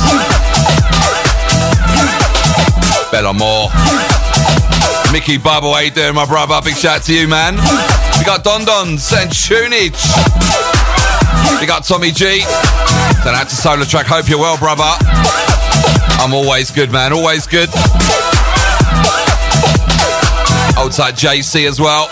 Bella 3.10 3.34
Moore. 3.34 3.68
Mickey 5.12 5.36
Bubble, 5.36 5.72
how 5.72 5.80
you 5.80 5.90
doing, 5.90 6.14
my 6.14 6.24
brother? 6.24 6.60
Big 6.62 6.76
shout 6.76 7.02
to 7.02 7.14
you, 7.14 7.26
man. 7.26 7.56
We 8.18 8.24
got 8.24 8.44
Don 8.44 8.64
Don's 8.64 9.12
and 9.12 9.30
Tunage. 9.30 9.98
We 11.60 11.66
got 11.66 11.84
Tommy 11.84 12.12
G. 12.12 12.44
Then 13.24 13.34
out 13.34 13.48
to 13.48 13.56
SolarTrak. 13.56 14.04
Hope 14.04 14.28
you're 14.28 14.38
well, 14.38 14.58
brother. 14.58 14.84
I'm 16.22 16.32
always 16.32 16.70
good, 16.70 16.92
man. 16.92 17.12
Always 17.12 17.48
good. 17.48 17.70
Outside 20.78 21.14
JC 21.14 21.66
as 21.66 21.80
well. 21.80 22.08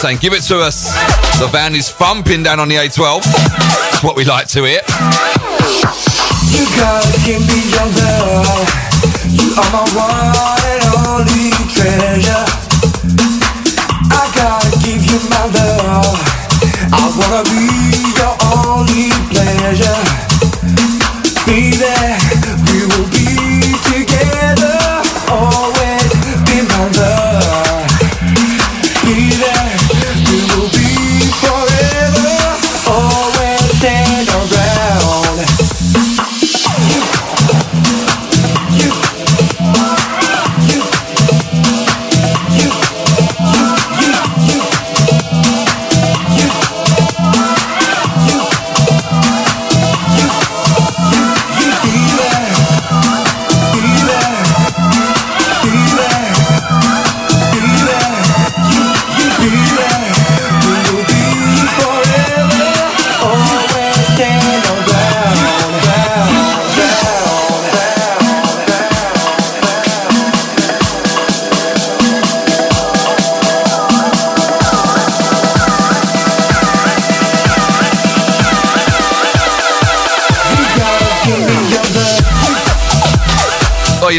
Saying, 0.00 0.18
give 0.18 0.32
it 0.32 0.42
to 0.42 0.58
us. 0.58 1.25
The 1.38 1.48
van 1.52 1.74
is 1.74 1.90
thumping 1.90 2.42
down 2.42 2.60
on 2.60 2.68
the 2.68 2.76
A12. 2.76 3.22
That's 3.22 4.02
what 4.02 4.16
we 4.16 4.24
like 4.24 4.46
to 4.48 4.64
hear. 4.64 4.80
You 6.48 6.64
gotta 6.80 7.18
give 7.28 7.44
me 7.44 7.60
your 7.76 7.88
love. 7.92 8.64
You 9.28 9.52
are 9.60 9.70
my 9.70 9.84
one 9.92 10.64
and 10.64 10.84
only 10.96 11.52
treasure. 11.76 12.44
I 14.08 14.24
gotta 14.32 14.70
give 14.80 15.04
you 15.04 15.20
my 15.28 15.44
love. 15.52 16.16
I 16.88 17.04
wanna 17.20 17.44
be 17.52 17.68
your 18.16 18.34
only 18.56 19.12
pleasure. 19.28 20.00
Be 21.44 21.76
there. 21.76 21.95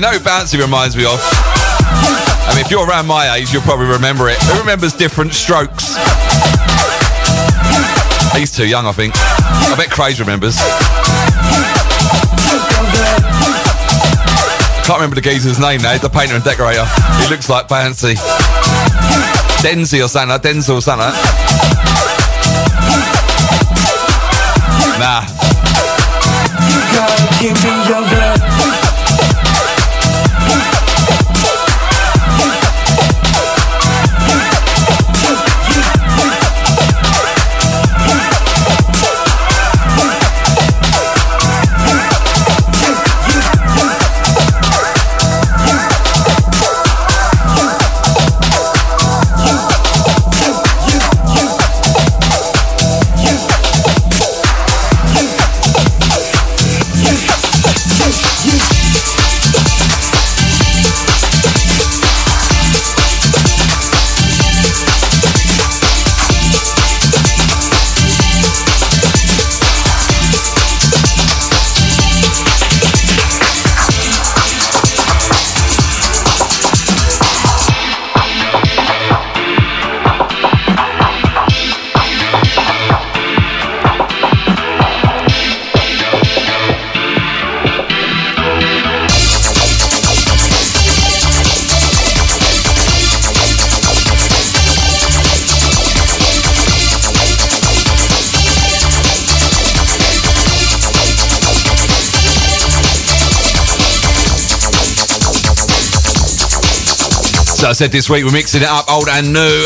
Know 0.02 0.12
who 0.12 0.20
Bouncy 0.20 0.60
reminds 0.60 0.96
me 0.96 1.06
of? 1.06 1.20
I 1.20 2.54
mean, 2.56 2.64
if 2.66 2.72
you're 2.72 2.86
around 2.86 3.08
my 3.08 3.36
age, 3.36 3.52
you'll 3.52 3.62
probably 3.64 3.88
remember 3.88 4.30
it. 4.30 4.38
Who 4.44 4.60
remembers 4.60 4.94
different 4.94 5.34
strokes? 5.34 5.98
He's 8.36 8.52
too 8.52 8.68
young, 8.68 8.86
I 8.86 8.92
think. 8.92 9.14
I 9.16 9.76
bet 9.76 9.90
Craig 9.90 10.20
remembers. 10.20 10.58
Can't 14.86 15.00
remember 15.00 15.16
the 15.16 15.22
geezer's 15.22 15.60
name 15.60 15.82
now. 15.82 15.98
The 15.98 16.10
painter 16.10 16.36
and 16.36 16.44
decorator. 16.44 16.86
He 17.20 17.28
looks 17.30 17.50
like 17.50 17.68
Bouncy. 17.68 18.16
Denzi 19.60 20.00
or 20.00 20.28
like 20.28 20.42
Denzel 20.42 20.78
or 20.78 20.96
like 20.96 21.14
Nah. 25.00 25.26
So 107.58 107.68
I 107.68 107.74
said 107.74 107.90
this 107.90 108.08
week 108.08 108.24
we're 108.24 108.32
mixing 108.32 108.62
it 108.62 108.68
up, 108.70 108.86
old 108.88 109.08
and 109.10 109.34
new, 109.34 109.66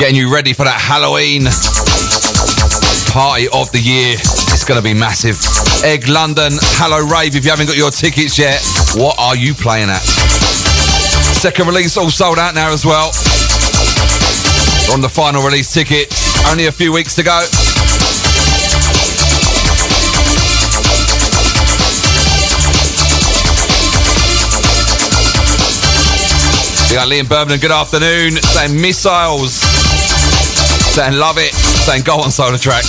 getting 0.00 0.16
you 0.16 0.32
ready 0.32 0.54
for 0.54 0.64
that 0.64 0.80
Halloween 0.80 1.44
party 3.12 3.52
of 3.52 3.68
the 3.68 3.80
year. 3.84 4.16
It's 4.16 4.64
going 4.64 4.80
to 4.80 4.82
be 4.82 4.94
massive. 4.96 5.36
Egg 5.84 6.08
London, 6.08 6.56
Hello 6.80 7.04
Rave. 7.04 7.36
If 7.36 7.44
you 7.44 7.50
haven't 7.50 7.66
got 7.66 7.76
your 7.76 7.90
tickets 7.90 8.38
yet, 8.38 8.64
what 8.96 9.20
are 9.20 9.36
you 9.36 9.52
playing 9.52 9.90
at? 9.90 10.00
Second 11.36 11.66
release 11.66 11.98
all 11.98 12.08
sold 12.08 12.38
out 12.38 12.54
now 12.54 12.72
as 12.72 12.86
well. 12.86 13.12
We're 14.88 14.94
on 14.94 15.02
the 15.04 15.12
final 15.12 15.44
release 15.44 15.68
tickets. 15.68 16.32
Only 16.48 16.64
a 16.64 16.72
few 16.72 16.94
weeks 16.94 17.14
to 17.16 17.22
go. 17.22 17.44
We 26.92 26.96
got 26.96 27.08
Liam 27.08 27.26
Birmingham, 27.26 27.58
good 27.58 27.72
afternoon. 27.72 28.32
Saying 28.32 28.78
missiles. 28.78 29.54
Saying 30.92 31.14
love 31.14 31.38
it. 31.38 31.54
Saying 31.54 32.02
go 32.02 32.16
on 32.16 32.28
SolarTrak. 32.28 32.84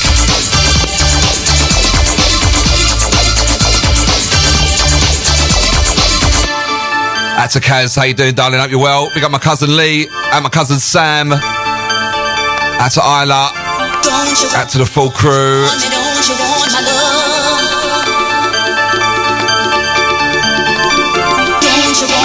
That's 7.38 7.56
a 7.56 7.62
Kaz. 7.62 7.96
How 7.96 8.04
you 8.04 8.13
doing, 8.13 8.36
darling? 8.36 8.60
Hope 8.60 8.72
you're 8.72 8.82
well. 8.82 9.10
We 9.16 9.22
got 9.22 9.32
my 9.32 9.39
cousin 9.39 9.78
Lee 9.78 10.10
and 10.34 10.44
my 10.44 10.50
cousin 10.50 10.80
Sam. 10.80 11.30
That's 11.30 12.96
to 12.96 13.00
Isla. 13.00 13.52
Out 13.56 14.68
to 14.72 14.80
the 14.80 14.86
full 14.86 15.12
crew. 15.12 15.66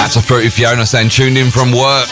That's 0.09 0.25
a 0.25 0.27
Fruity 0.27 0.49
Fiona 0.49 0.87
saying 0.87 1.09
tuned 1.09 1.37
in 1.37 1.51
from 1.51 1.71
work. 1.71 2.09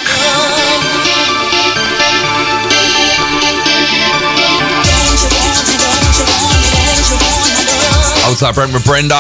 Time 8.38 8.54
Brent 8.54 8.72
with 8.72 8.86
Brenda 8.86 9.20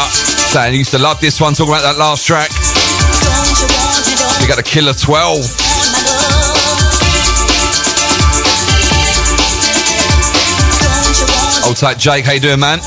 saying 0.54 0.76
used 0.76 0.92
to 0.92 1.00
love 1.00 1.20
this 1.20 1.42
one, 1.42 1.56
talking 1.56 1.74
about 1.74 1.82
that 1.82 1.98
last 1.98 2.24
track. 2.28 2.52
We 4.40 4.48
got 4.48 4.60
a 4.60 4.64
killer 4.64 4.94
12. 4.94 5.40
Old 11.66 11.78
tight 11.78 11.98
Jake, 11.98 12.26
how 12.26 12.34
you 12.34 12.40
doing, 12.40 12.60
man? 12.60 12.78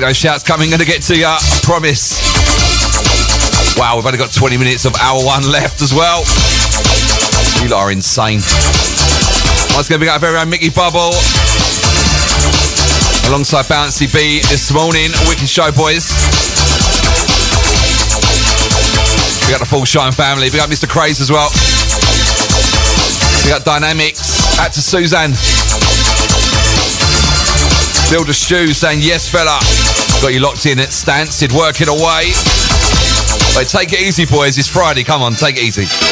Those 0.00 0.16
shouts 0.16 0.42
coming. 0.42 0.70
Gonna 0.70 0.84
get 0.84 1.02
to 1.02 1.16
you. 1.16 1.26
I 1.26 1.38
promise. 1.62 2.20
Wow, 3.76 3.96
we've 3.96 4.06
only 4.06 4.18
got 4.18 4.32
20 4.32 4.56
minutes 4.56 4.84
of 4.86 4.94
hour 4.96 5.22
one 5.24 5.50
left 5.50 5.82
as 5.82 5.92
well. 5.92 6.24
You 7.62 7.68
lot 7.68 7.84
are 7.84 7.92
insane. 7.92 8.40
Going 9.76 10.00
to 10.00 10.06
be 10.06 10.08
our 10.08 10.18
very 10.18 10.36
own 10.38 10.48
Mickey 10.48 10.70
Bubble. 10.70 11.12
Alongside 13.28 13.66
Bouncy 13.66 14.12
B 14.12 14.40
this 14.48 14.72
morning. 14.72 15.10
Wicked 15.28 15.48
show, 15.48 15.70
boys. 15.70 16.10
We 19.44 19.52
got 19.52 19.60
the 19.60 19.68
full 19.68 19.84
Shine 19.84 20.12
family. 20.12 20.48
We 20.50 20.56
got 20.56 20.70
Mr. 20.70 20.88
Craze 20.88 21.20
as 21.20 21.30
well. 21.30 21.50
We 23.44 23.50
got 23.50 23.64
Dynamics. 23.64 24.58
Out 24.58 24.72
to 24.72 24.80
Suzanne. 24.80 25.34
Builder 28.10 28.32
Stew 28.32 28.72
saying, 28.72 29.00
yes, 29.02 29.28
fella. 29.28 29.58
Got 30.22 30.32
you 30.32 30.40
locked 30.40 30.66
in 30.66 30.78
at 30.78 30.90
Stansted, 30.90 31.52
working 31.52 31.88
away. 31.88 32.30
But 33.54 33.68
take 33.68 33.92
it 33.92 34.00
easy, 34.00 34.26
boys. 34.26 34.58
It's 34.58 34.68
Friday. 34.68 35.02
Come 35.02 35.22
on, 35.22 35.32
take 35.32 35.56
it 35.56 35.62
easy. 35.62 36.05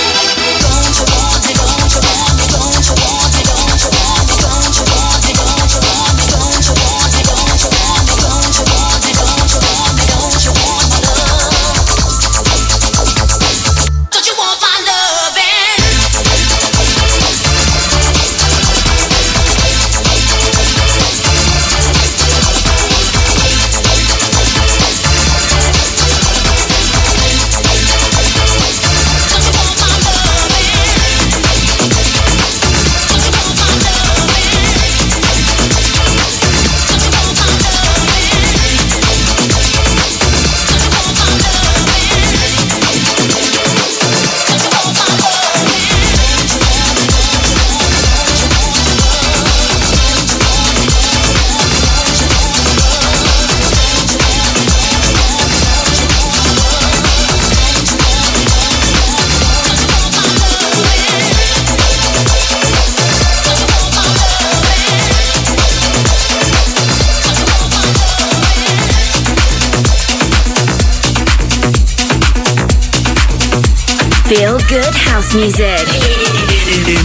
Good 74.75 74.95
house 74.97 75.37
music. 75.37 75.87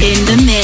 In 0.01 0.25
the 0.25 0.43
mix. 0.43 0.58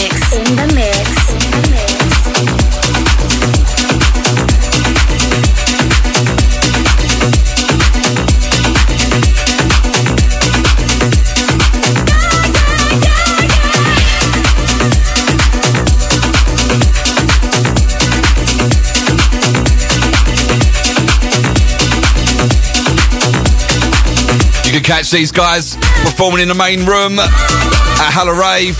Catch 24.86 25.10
these 25.10 25.32
guys 25.32 25.76
performing 26.04 26.42
in 26.42 26.48
the 26.48 26.54
main 26.54 26.86
room 26.86 27.18
at 27.18 28.12
Halla 28.12 28.34
Rave. 28.40 28.78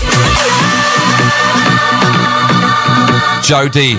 Jody 3.42 3.96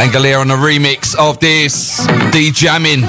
and 0.00 0.12
Galera 0.12 0.40
on 0.40 0.48
the 0.48 0.54
remix 0.54 1.14
of 1.16 1.40
this 1.40 2.06
D 2.30 2.50
Jamming. 2.50 3.04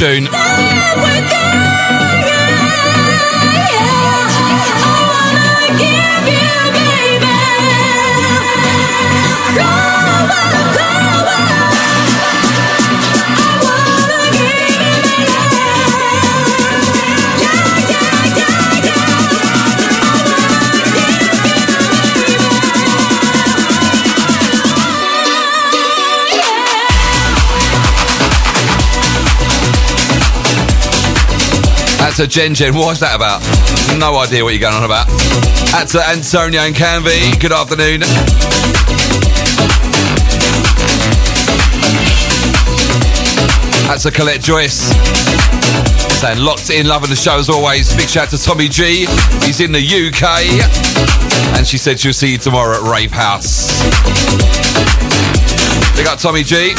To 0.00 0.69
That's 32.10 32.18
a 32.18 32.26
Jen. 32.26 32.54
Gen. 32.54 32.74
What's 32.74 32.98
that 32.98 33.14
about? 33.14 33.38
No 33.96 34.18
idea 34.18 34.42
what 34.42 34.50
you're 34.50 34.58
going 34.60 34.74
on 34.74 34.82
about. 34.82 35.06
That's 35.70 35.94
uh, 35.94 36.02
Antonio 36.10 36.60
and 36.60 36.74
Canvey. 36.74 37.38
Good 37.38 37.52
afternoon. 37.52 38.00
That's 43.86 44.06
a 44.06 44.10
Colette 44.10 44.40
Joyce. 44.40 44.90
Saying 46.18 46.40
locked 46.40 46.70
in, 46.70 46.88
loving 46.88 47.10
the 47.10 47.16
show 47.16 47.38
as 47.38 47.48
always. 47.48 47.94
Big 47.94 48.08
shout 48.08 48.30
to 48.30 48.38
Tommy 48.38 48.66
G. 48.66 49.06
He's 49.46 49.60
in 49.60 49.70
the 49.70 49.78
UK. 49.78 50.50
And 51.56 51.64
she 51.64 51.78
said 51.78 52.00
she'll 52.00 52.12
see 52.12 52.32
you 52.32 52.38
tomorrow 52.38 52.74
at 52.74 52.82
Rave 52.82 53.12
House. 53.12 53.70
Big 55.94 56.08
up 56.08 56.18
Tommy 56.18 56.42
G. 56.42 56.74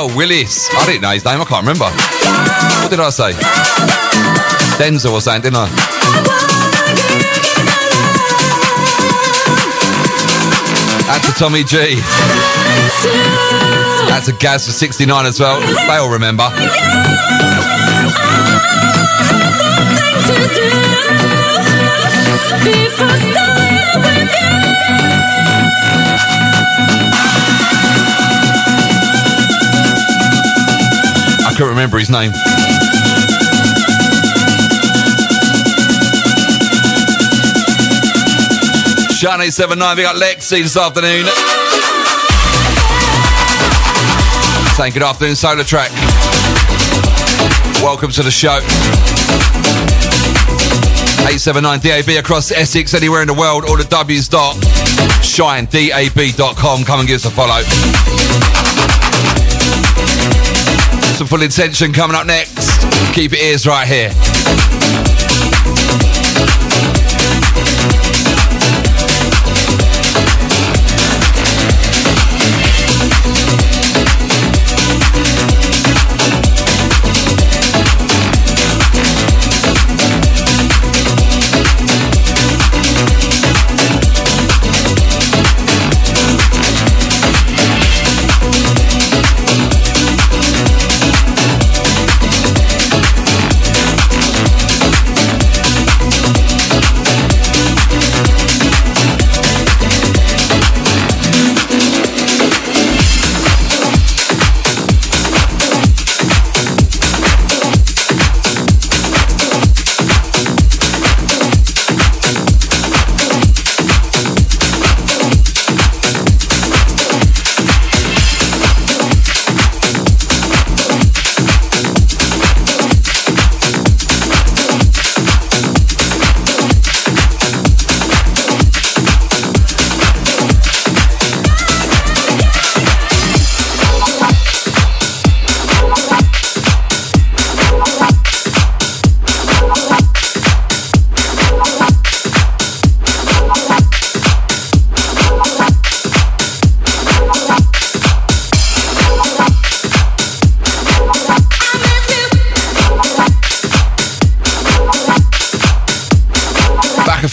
Oh, 0.00 0.14
Willis. 0.16 0.68
I 0.72 0.86
didn't 0.86 1.02
know 1.02 1.10
his 1.10 1.24
name. 1.24 1.40
I 1.40 1.44
can't 1.44 1.66
remember. 1.66 1.86
What 2.82 2.90
did 2.90 3.00
I 3.00 3.10
say? 3.10 3.32
Denzel 4.78 5.12
or 5.12 5.20
something, 5.20 5.42
didn't 5.42 5.56
I? 5.56 6.47
That's 11.08 11.26
a 11.26 11.32
Tommy 11.32 11.64
G. 11.64 11.94
That's 14.08 14.28
a 14.28 14.32
Gaz 14.34 14.66
for 14.66 14.72
69 14.72 15.24
as 15.24 15.40
well. 15.40 15.58
They 15.58 15.96
all 15.96 16.10
remember. 16.10 16.42
I 31.40 31.54
can't 31.56 31.70
remember 31.70 31.98
his 31.98 32.10
name. 32.10 32.32
Shani 39.18 39.50
79, 39.50 39.96
we 39.96 40.04
got 40.04 40.14
Lexi 40.14 40.62
this 40.62 40.76
afternoon. 40.76 41.26
Saying 44.76 44.92
good 44.92 45.02
afternoon, 45.02 45.34
SolarTrak. 45.34 45.90
Welcome 47.82 48.12
to 48.12 48.22
the 48.22 48.30
show. 48.30 48.58
879 51.26 51.80
DAB 51.80 52.24
across 52.24 52.52
Essex, 52.52 52.94
anywhere 52.94 53.22
in 53.22 53.26
the 53.26 53.34
world, 53.34 53.68
or 53.68 53.76
the 53.76 53.82
W's 53.90 54.28
dot 54.28 54.54
shinedab.com. 55.26 56.84
Come 56.84 57.00
and 57.00 57.08
give 57.08 57.16
us 57.16 57.24
a 57.24 57.30
follow. 57.30 57.62
Some 61.16 61.26
full 61.26 61.42
intention 61.42 61.92
coming 61.92 62.14
up 62.14 62.24
next. 62.24 62.70
Keep 63.16 63.32
your 63.32 63.40
ears 63.40 63.66
right 63.66 63.88
here. 63.88 64.12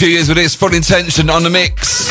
Few 0.06 0.14
years 0.14 0.28
with 0.28 0.38
this. 0.38 0.54
Full 0.54 0.72
intention 0.76 1.32
on 1.32 1.42
the 1.42 1.50
mix. 1.50 2.10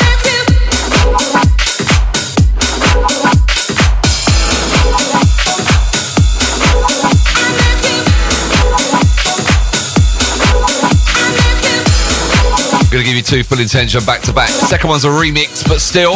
Gonna 12.91 13.03
give 13.05 13.15
you 13.15 13.21
two 13.21 13.43
full 13.43 13.61
intention 13.61 14.03
back 14.03 14.21
to 14.23 14.33
back. 14.33 14.49
Second 14.49 14.89
one's 14.89 15.05
a 15.05 15.07
remix, 15.07 15.65
but 15.65 15.79
still. 15.79 16.15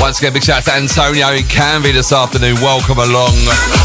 Once 0.00 0.20
again, 0.20 0.32
big 0.32 0.42
shout 0.42 0.56
out 0.56 0.64
to 0.64 0.72
Antonio 0.72 1.28
in 1.32 1.42
Canvey 1.42 1.92
this 1.92 2.12
afternoon. 2.12 2.54
Welcome 2.62 2.98
along. 2.98 3.77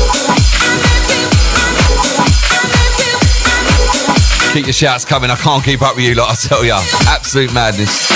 Keep 4.53 4.67
your 4.67 4.73
shouts 4.73 5.03
coming. 5.03 5.31
I 5.31 5.35
can't 5.35 5.63
keep 5.63 5.81
up 5.81 5.95
with 5.95 6.05
you, 6.05 6.13
lot, 6.13 6.29
I 6.29 6.35
tell 6.35 6.63
ya. 6.63 6.79
Absolute 7.07 7.51
madness. 7.55 8.07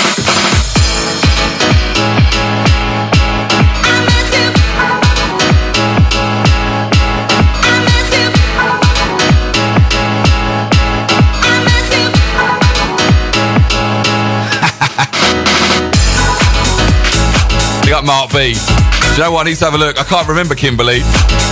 Big 17.82 17.92
up 17.92 18.04
Mark 18.04 18.30
B. 18.30 18.54
Do 18.54 19.14
you 19.14 19.18
know 19.24 19.32
what? 19.32 19.44
I 19.44 19.50
need 19.50 19.56
to 19.56 19.64
have 19.64 19.74
a 19.74 19.78
look. 19.78 19.98
I 19.98 20.04
can't 20.04 20.28
remember 20.28 20.54
Kimberly. 20.54 21.00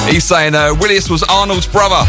He's 0.06 0.22
saying 0.22 0.54
uh, 0.54 0.76
Willis 0.78 1.10
was 1.10 1.24
Arnold's 1.24 1.66
brother. 1.66 2.06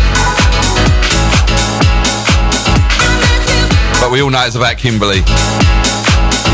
But 4.08 4.14
we 4.14 4.22
all 4.22 4.30
know 4.30 4.46
it's 4.46 4.56
about 4.56 4.78
Kimberly. 4.78 5.18
He 5.18 5.24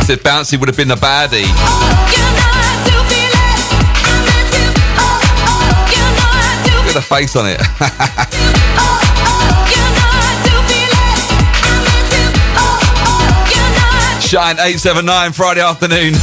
said 0.08 0.22
Bouncy 0.22 0.60
would 0.60 0.68
have 0.70 0.76
been 0.76 0.88
the 0.88 0.96
baddie. 0.96 1.44
Look 6.74 6.88
at 6.88 6.96
the 6.96 7.06
face 7.08 7.36
on 7.36 7.46
it. 7.46 7.62
Shine 14.28 14.56
879 14.56 15.34
Friday 15.34 15.62
afternoon. 15.62 16.14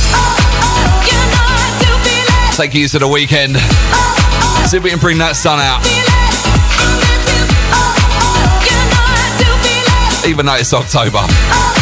Take 2.57 2.75
you 2.75 2.89
to 2.89 2.99
the 2.99 3.07
weekend. 3.07 3.57
See 4.69 4.79
if 4.79 4.83
we 4.83 4.91
can 4.91 4.99
bring 4.99 5.19
that 5.19 5.37
sun 5.37 5.61
out. 5.61 6.10
Even 10.31 10.47
though 10.47 10.55
it's 10.55 10.73
October. 10.73 11.80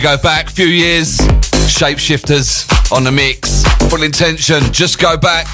We 0.00 0.04
go 0.04 0.16
back 0.22 0.46
a 0.46 0.50
few 0.50 0.66
years. 0.66 1.18
Shapeshifters 1.68 2.66
on 2.90 3.04
the 3.04 3.12
mix. 3.12 3.64
Full 3.90 4.02
intention. 4.02 4.62
Just 4.72 4.98
go 4.98 5.18
back. 5.18 5.46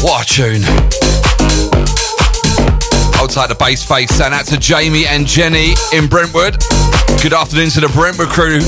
What 0.00 0.22
a 0.22 0.32
tune. 0.32 0.62
Tight 3.30 3.46
the 3.46 3.56
bass 3.56 3.86
face. 3.86 4.20
and 4.20 4.34
out 4.34 4.44
to 4.46 4.58
Jamie 4.58 5.06
and 5.06 5.24
Jenny 5.24 5.74
in 5.92 6.08
Brentwood. 6.08 6.58
Good 7.22 7.32
afternoon 7.32 7.70
to 7.70 7.80
the 7.80 7.90
Brentwood 7.94 8.28
crew. 8.28 8.58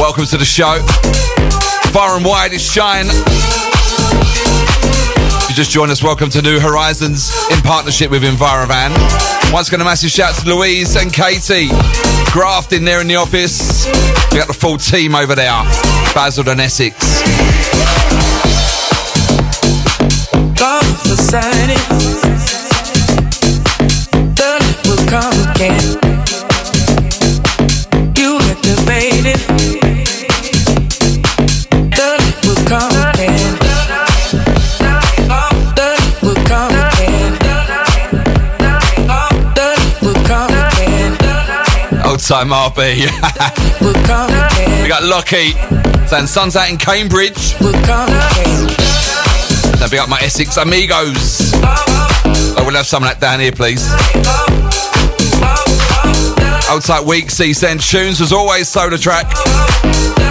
Welcome 0.00 0.26
to 0.26 0.36
the 0.36 0.44
show. 0.44 0.78
Far 1.92 2.16
and 2.16 2.24
wide 2.24 2.52
is 2.52 2.62
Shine. 2.62 3.06
Just 5.56 5.70
joined 5.70 5.90
us, 5.90 6.02
welcome 6.02 6.28
to 6.28 6.42
New 6.42 6.60
Horizons 6.60 7.32
in 7.50 7.62
partnership 7.62 8.10
with 8.10 8.22
Envirovan. 8.22 8.92
Once 9.50 9.68
again, 9.68 9.80
a 9.80 9.84
massive 9.84 10.10
shout 10.10 10.34
to 10.34 10.46
Louise 10.46 10.96
and 10.96 11.10
Katie. 11.10 11.70
Graft 12.30 12.74
in 12.74 12.84
there 12.84 13.00
in 13.00 13.06
the 13.06 13.16
office. 13.16 13.86
We 14.32 14.36
got 14.36 14.48
the 14.48 14.52
full 14.52 14.76
team 14.76 15.14
over 15.14 15.34
there. 15.34 15.62
Basildon 16.12 16.60
Essex. 16.60 17.22
Night 24.36 24.76
will 24.84 25.08
come 25.08 25.54
again. 25.54 25.95
Time 42.26 42.48
RB. 42.48 43.06
we 44.82 44.88
got 44.88 45.04
Lockie 45.04 45.52
saying 46.08 46.26
sun's 46.26 46.56
out 46.56 46.68
in 46.68 46.76
Cambridge. 46.76 47.54
Now 49.78 49.86
big 49.88 50.00
up 50.00 50.08
my 50.08 50.18
Essex 50.20 50.56
amigos. 50.56 51.52
I 51.54 52.64
will 52.66 52.74
have 52.74 52.86
some 52.86 53.04
of 53.04 53.10
that 53.10 53.20
down 53.20 53.38
here, 53.38 53.52
please. 53.52 53.86
Old 56.68 56.82
tight 56.82 57.06
week 57.06 57.30
C 57.30 57.52
send 57.52 57.80
tunes 57.80 58.18
was 58.18 58.32
always 58.32 58.66
SolarTrak. 58.74 59.26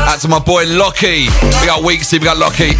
Out 0.05 0.19
to 0.19 0.27
my 0.27 0.39
boy 0.39 0.65
Lockie. 0.67 1.29
We 1.61 1.65
got 1.65 1.81
week 1.81 2.03
C, 2.03 2.19
we 2.19 2.25
got 2.25 2.37
Lockie. 2.37 2.75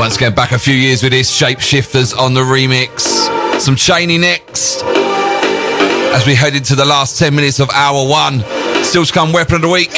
Once 0.00 0.16
again, 0.16 0.34
back 0.34 0.52
a 0.52 0.58
few 0.58 0.74
years 0.74 1.02
with 1.02 1.12
this 1.12 1.30
Shapeshifters 1.30 2.16
on 2.18 2.32
the 2.32 2.40
remix. 2.40 3.35
Some 3.58 3.74
Cheney 3.76 4.18
next. 4.18 4.82
As 4.84 6.26
we 6.26 6.34
head 6.34 6.54
into 6.54 6.74
the 6.74 6.84
last 6.84 7.18
10 7.18 7.34
minutes 7.34 7.58
of 7.58 7.68
hour 7.70 8.08
one. 8.08 8.44
Still 8.84 9.04
to 9.04 9.12
come, 9.12 9.32
Weapon 9.32 9.56
of 9.56 9.62
the 9.62 9.68
Week. 9.68 9.90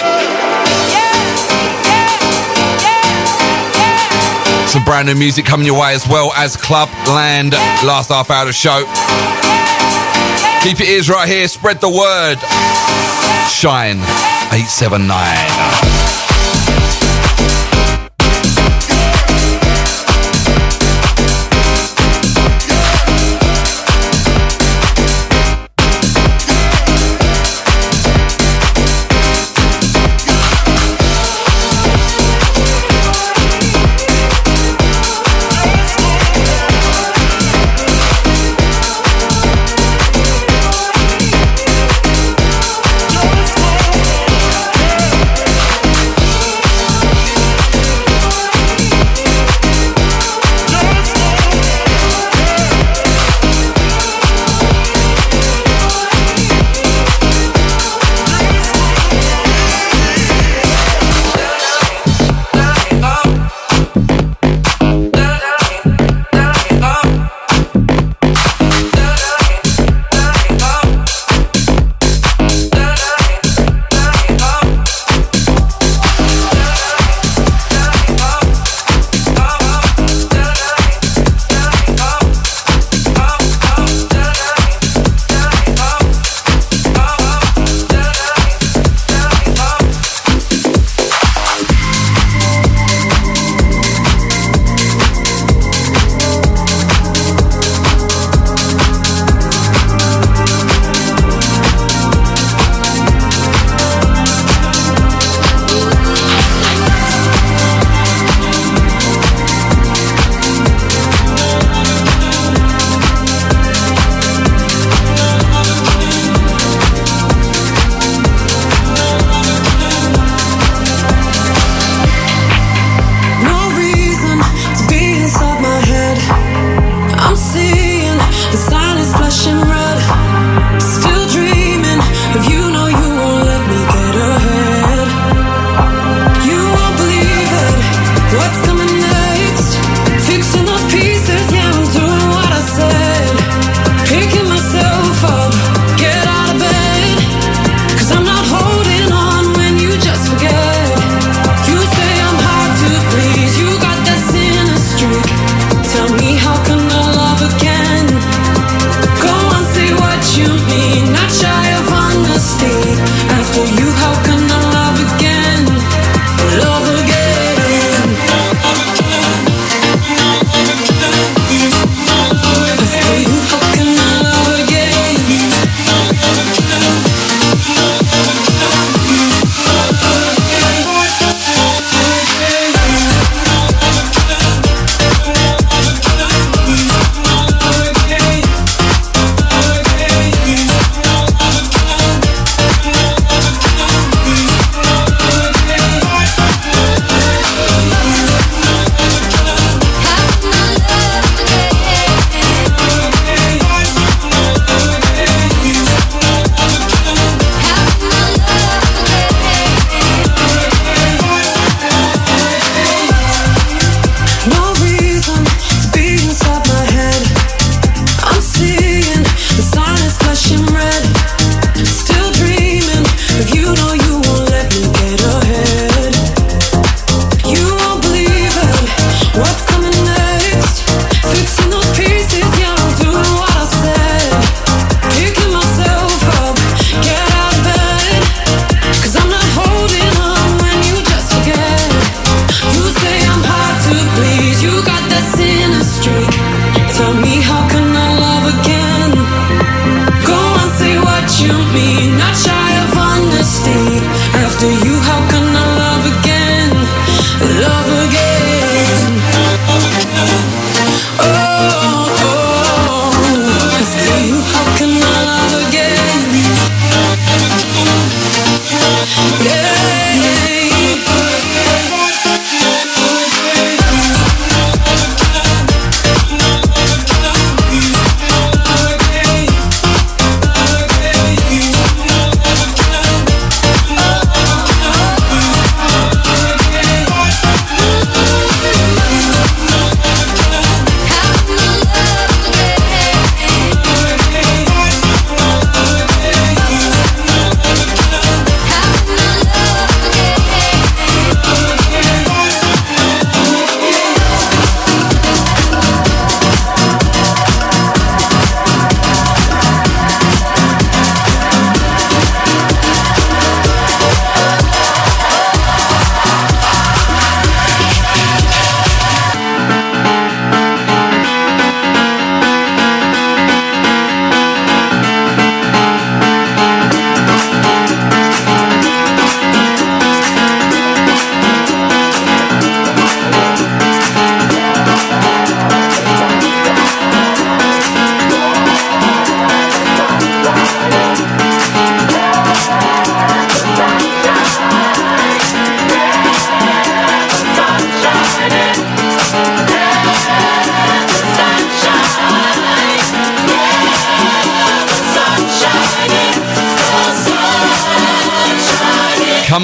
Some 4.69 4.85
brand 4.85 5.09
new 5.09 5.15
music 5.15 5.45
coming 5.45 5.67
your 5.67 5.81
way 5.81 5.95
as 5.95 6.07
well 6.07 6.33
as 6.37 6.57
Club 6.57 6.89
Land. 7.09 7.53
Last 7.53 8.11
half 8.11 8.31
hour 8.31 8.43
of 8.43 8.49
the 8.49 8.53
show. 8.53 8.85
Keep 10.63 10.81
your 10.81 10.89
ears 10.89 11.09
right 11.09 11.29
here, 11.29 11.49
spread 11.49 11.81
the 11.81 11.89
word. 11.89 12.39
Shine 13.49 13.99
879. 14.53 15.98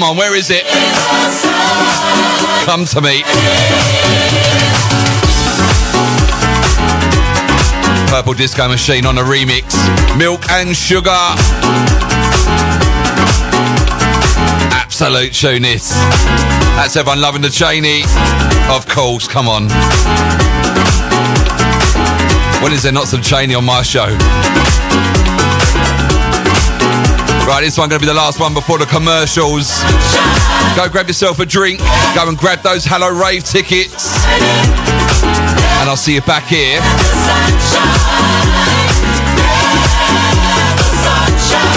On, 0.05 0.17
where 0.17 0.35
is 0.35 0.51
it? 0.51 0.63
Come 2.65 2.85
to 2.85 3.01
me. 3.01 3.23
Purple 8.07 8.33
Disco 8.33 8.67
Machine 8.67 9.05
on 9.05 9.17
a 9.17 9.21
remix. 9.21 9.73
Milk 10.17 10.49
and 10.51 10.75
Sugar. 10.75 11.09
Absolute 14.71 15.33
tune. 15.33 15.63
That's 15.63 16.95
everyone 16.95 17.21
loving 17.21 17.41
the 17.41 17.49
Cheney. 17.49 18.03
Of 18.69 18.87
course, 18.87 19.27
come 19.27 19.47
on. 19.47 19.69
When 22.61 22.73
is 22.73 22.83
there 22.83 22.93
not 22.93 23.07
some 23.07 23.21
Cheney 23.21 23.55
on 23.55 23.65
my 23.65 23.81
show? 23.81 24.15
Right, 27.45 27.61
this 27.61 27.77
one 27.77 27.89
going 27.89 28.01
to 28.01 28.05
be 28.05 28.07
the 28.07 28.13
last 28.13 28.39
one 28.39 28.55
before 28.55 28.79
the 28.79 28.87
commercials. 28.87 29.83
Go 30.75 30.89
grab 30.89 31.07
yourself 31.07 31.39
a 31.39 31.45
drink. 31.45 31.79
Go 32.15 32.27
and 32.27 32.35
grab 32.35 32.63
those 32.63 32.83
Hello 32.83 33.07
Rave 33.07 33.43
tickets. 33.43 34.25
And 35.79 35.87
I'll 35.87 35.95
see 35.95 36.15
you 36.15 36.21
back 36.21 36.45
here. 36.45 36.79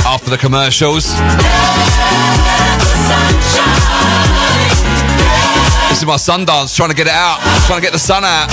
After 0.08 0.30
the 0.30 0.38
commercials. 0.38 1.12
My 6.08 6.16
sun 6.16 6.46
dance, 6.46 6.74
trying 6.74 6.88
to 6.88 6.96
get 6.96 7.06
it 7.06 7.12
out, 7.12 7.38
trying 7.66 7.80
to 7.80 7.84
get 7.84 7.92
the 7.92 7.98
sun 7.98 8.24
out. 8.24 8.48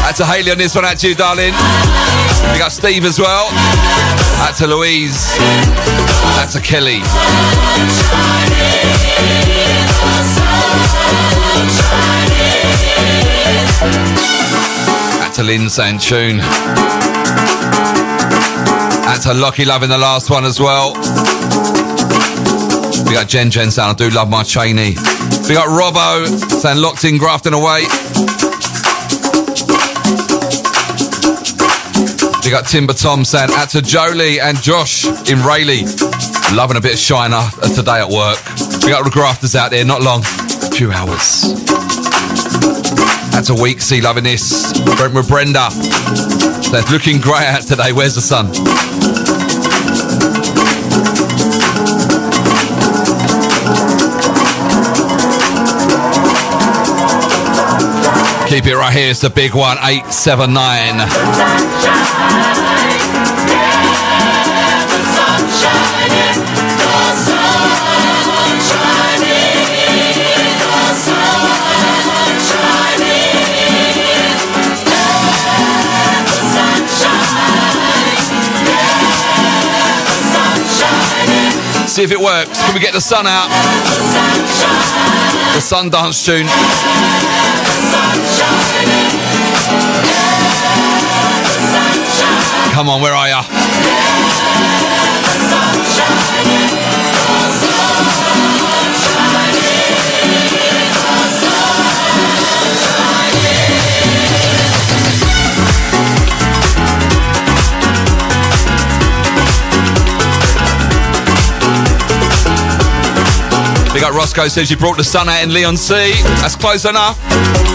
That's 0.00 0.18
a 0.20 0.24
Haley 0.24 0.50
on 0.50 0.56
this 0.56 0.74
one, 0.74 0.86
out 0.86 0.96
to 1.00 1.08
you, 1.10 1.14
darling. 1.14 1.52
We 2.50 2.58
got 2.58 2.72
Steve 2.72 3.04
as 3.04 3.20
well. 3.20 3.50
That's 4.40 4.56
to 4.60 4.66
Louise. 4.66 5.36
That's 6.34 6.54
to 6.54 6.60
Kelly. 6.62 7.00
That's 15.20 15.38
a 15.38 15.42
Lynn 15.42 15.68
saying 15.68 15.98
tune. 15.98 16.38
That's 19.04 19.26
a 19.26 19.34
Lucky 19.34 19.66
Love 19.66 19.82
in 19.82 19.90
the 19.90 19.98
last 19.98 20.30
one 20.30 20.46
as 20.46 20.58
well. 20.58 20.94
We 23.04 23.12
got 23.12 23.28
Jen 23.28 23.50
Jen 23.50 23.70
saying, 23.70 23.90
I 23.90 23.92
do 23.92 24.08
love 24.08 24.30
my 24.30 24.42
Cheney. 24.42 24.94
We 25.48 25.54
got 25.54 25.68
Robbo 25.68 26.26
saying, 26.60 26.78
locked 26.78 27.04
in, 27.04 27.16
grafting 27.16 27.54
away. 27.54 27.80
We 32.44 32.50
got 32.50 32.66
Timber 32.66 32.92
Tom 32.92 33.24
saying, 33.24 33.50
out 33.52 33.70
to 33.70 33.80
Jolie 33.80 34.40
and 34.40 34.60
Josh 34.60 35.06
in 35.30 35.42
Rayleigh. 35.42 35.88
Loving 36.54 36.76
a 36.76 36.82
bit 36.82 36.92
of 36.92 36.98
shiner 36.98 37.40
today 37.74 37.98
at 37.98 38.10
work. 38.10 38.38
We 38.84 38.90
got 38.90 39.04
the 39.04 39.10
grafters 39.10 39.56
out 39.56 39.70
there, 39.70 39.86
not 39.86 40.02
long. 40.02 40.20
A 40.20 40.70
few 40.70 40.92
hours. 40.92 41.54
That's 43.32 43.48
a 43.48 43.54
week, 43.54 43.80
see, 43.80 44.02
loving 44.02 44.24
this. 44.24 44.78
Brentwood 44.96 45.28
Brenda. 45.28 45.70
That's 46.70 46.92
looking 46.92 47.22
grey 47.22 47.46
out 47.46 47.62
today. 47.62 47.92
Where's 47.92 48.14
the 48.14 48.20
sun? 48.20 48.48
Keep 58.48 58.64
it 58.64 58.76
right 58.76 58.94
here. 58.94 59.10
It's 59.10 59.20
the 59.20 59.28
big 59.28 59.54
one, 59.54 59.76
879. 59.76 61.04
See 81.86 82.02
if 82.02 82.12
it 82.12 82.18
works. 82.18 82.62
Can 82.62 82.72
we 82.72 82.80
get 82.80 82.94
the 82.94 83.00
sun 83.00 83.26
out? 83.26 83.48
The 85.54 85.60
sun 85.60 85.90
dance 85.90 86.24
tune. 86.24 86.46
Come 92.78 92.90
on, 92.90 93.02
where 93.02 93.12
are 93.12 93.28
ya? 93.28 93.42
We 113.92 114.00
got 114.00 114.14
Roscoe 114.14 114.46
says 114.46 114.70
you 114.70 114.76
brought 114.76 114.96
the 114.96 115.02
sun 115.02 115.28
out 115.28 115.42
in 115.42 115.52
Leigh-on-Sea. 115.52 116.12
That's 116.40 116.54
close 116.54 116.84
enough. 116.84 117.18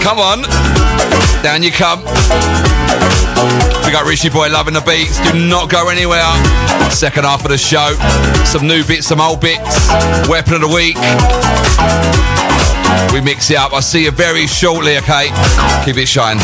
Come 0.02 0.18
on. 0.18 0.44
Down 1.42 1.62
you 1.62 1.70
come. 1.70 2.73
Got 3.94 4.08
Richie 4.08 4.28
Boy 4.28 4.50
loving 4.50 4.74
the 4.74 4.80
beats. 4.80 5.20
Do 5.20 5.38
not 5.38 5.70
go 5.70 5.88
anywhere. 5.88 6.18
Second 6.90 7.22
half 7.22 7.44
of 7.44 7.50
the 7.52 7.56
show. 7.56 7.94
Some 8.44 8.66
new 8.66 8.82
bits, 8.82 9.06
some 9.06 9.20
old 9.20 9.40
bits. 9.40 9.88
Weapon 10.28 10.54
of 10.54 10.62
the 10.62 10.66
week. 10.66 10.96
We 13.12 13.20
mix 13.20 13.48
it 13.52 13.56
up. 13.56 13.72
I'll 13.72 13.82
see 13.82 14.02
you 14.02 14.10
very 14.10 14.48
shortly, 14.48 14.96
okay? 14.96 15.28
Keep 15.84 15.98
it 15.98 16.06
shine. 16.06 16.38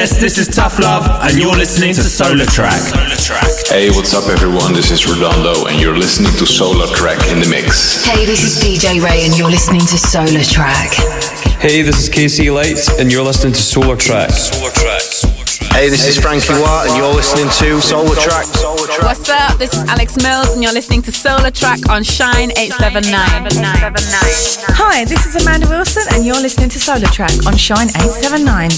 Yes, 0.00 0.18
this 0.18 0.38
is 0.38 0.48
Tough 0.48 0.78
Love, 0.78 1.04
and 1.28 1.38
you're 1.38 1.54
listening 1.54 1.92
to 1.92 2.00
SolarTrak. 2.00 3.68
Hey, 3.68 3.90
what's 3.90 4.14
up, 4.14 4.30
everyone? 4.30 4.72
This 4.72 4.90
is 4.90 5.06
Redondo, 5.06 5.66
and 5.66 5.78
you're 5.78 5.94
listening 5.94 6.32
to 6.38 6.46
Solar 6.46 6.86
Track 6.96 7.18
in 7.30 7.38
the 7.38 7.46
Mix. 7.46 8.02
Hey, 8.06 8.24
this 8.24 8.42
is 8.42 8.64
DJ 8.64 9.04
Ray, 9.04 9.26
and 9.26 9.36
you're 9.36 9.50
listening 9.50 9.82
to 9.82 9.96
SolarTrak. 9.96 11.60
Hey, 11.60 11.82
this 11.82 12.04
is 12.04 12.08
Casey 12.08 12.50
Lights, 12.50 12.88
and 12.98 13.12
you're 13.12 13.22
listening 13.22 13.52
to 13.52 13.60
SolarTrak. 13.60 14.30
Solar 14.30 14.70
Track. 14.70 15.29
Hey, 15.72 15.88
this 15.88 16.06
is 16.06 16.18
Frankie 16.18 16.52
Watt, 16.60 16.88
and 16.88 16.96
you're 16.96 17.14
listening 17.14 17.46
to 17.58 17.78
SolarTrak. 17.78 19.02
What's 19.02 19.28
up? 19.30 19.56
This 19.58 19.72
is 19.72 19.88
Alex 19.88 20.16
Mills, 20.22 20.52
and 20.52 20.62
you're 20.62 20.72
listening 20.72 21.00
to 21.02 21.10
SolarTrak 21.10 21.88
on 21.88 22.02
Shine 22.02 22.50
879. 22.58 23.14
Hi, 24.76 25.04
this 25.04 25.24
is 25.26 25.36
Amanda 25.40 25.68
Wilson, 25.68 26.02
and 26.12 26.26
you're 26.26 26.40
listening 26.40 26.68
to 26.70 26.78
SolarTrak 26.78 27.46
on 27.46 27.56
Shine 27.56 27.88
879. 27.88 28.68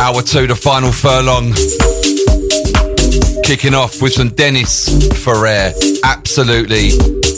Hour 0.00 0.22
two, 0.22 0.46
the 0.46 0.56
final 0.56 0.90
furlong. 0.90 1.52
Kicking 3.44 3.74
off 3.74 4.00
with 4.00 4.14
some 4.14 4.30
Dennis 4.30 4.88
Ferrer. 5.22 5.74
Absolutely 6.02 6.92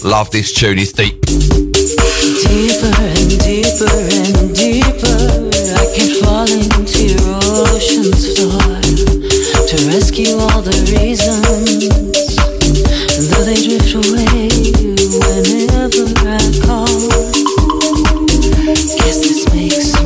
love 0.04 0.30
this 0.30 0.52
tune, 0.52 0.78
it's 0.78 0.92
deep. 0.92 1.20
Deeper 1.26 2.94
and 3.02 3.34
deeper 3.42 3.90
and 3.90 4.54
deeper. 4.54 5.50
I 5.74 5.90
can 5.90 6.22
fall 6.22 6.46
into 6.46 7.18
your 7.18 7.34
ocean's 7.66 8.38
floor 8.38 8.78
to 9.66 9.76
rescue 9.90 10.38
all 10.38 10.62
the 10.62 10.78
reasons. 10.94 11.90
Though 13.26 13.42
they 13.42 13.58
drift 13.58 13.90
away 13.98 14.54
whenever 15.18 16.06
I 16.30 16.38
call, 16.62 17.10
guess 19.02 19.18
this 19.18 19.42
makes 19.52 20.01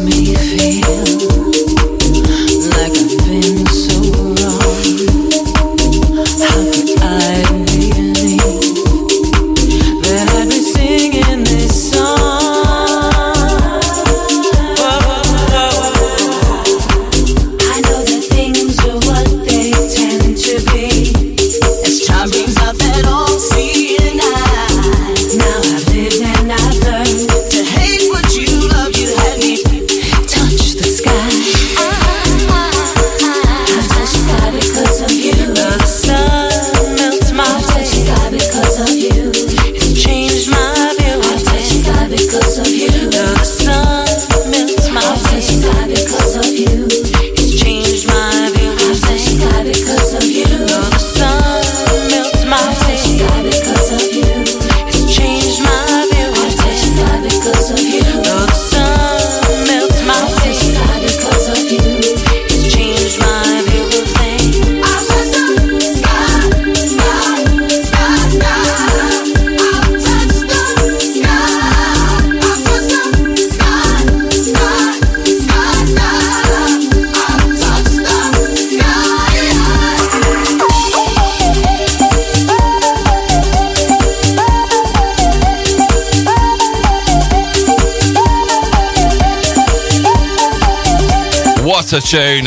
What 91.87 92.03
a 92.03 92.05
tune. 92.05 92.47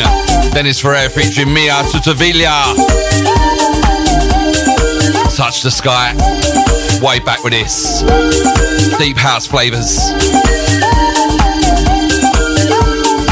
Dennis 0.52 0.82
Ferrer 0.82 1.08
featuring 1.08 1.54
Mia 1.54 1.72
Tuttavilla. 1.84 2.76
Touch 5.34 5.62
the 5.62 5.70
Sky. 5.70 6.12
Way 7.00 7.20
back 7.20 7.42
with 7.42 7.54
this. 7.54 8.02
Deep 8.98 9.16
house 9.16 9.46
flavours. 9.46 9.96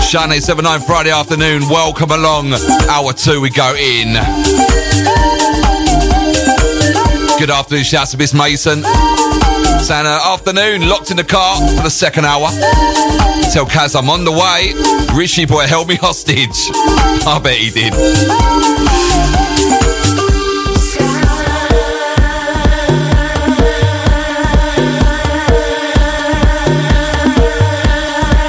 Shane 0.09 0.41
79 0.41 0.81
Friday 0.81 1.11
afternoon. 1.11 1.69
Welcome 1.69 2.11
along. 2.11 2.55
Hour 2.89 3.13
two, 3.13 3.43
we 3.43 3.51
go 3.51 3.75
in. 3.75 4.15
Good 7.39 7.51
afternoon, 7.51 7.85
shouts 7.85 8.13
to 8.13 8.17
Miss 8.17 8.33
Mason. 8.33 8.83
Santa, 9.81 10.21
afternoon, 10.27 10.89
locked 10.89 11.11
in 11.11 11.17
the 11.17 11.25
car 11.25 11.57
for 11.77 11.83
the 11.83 11.91
second 11.91 12.27
hour. 12.27 12.49
Tell 13.53 13.65
Kaz 13.65 13.97
I'm 13.99 14.11
on 14.11 14.25
the 14.25 14.33
way. 14.33 14.75
Richie 15.19 15.47
boy 15.47 15.67
held 15.67 15.89
me 15.89 15.95
hostage. 15.95 16.71
I 17.27 17.41
bet 17.43 17.57
he 17.57 17.71
did. 17.71 17.95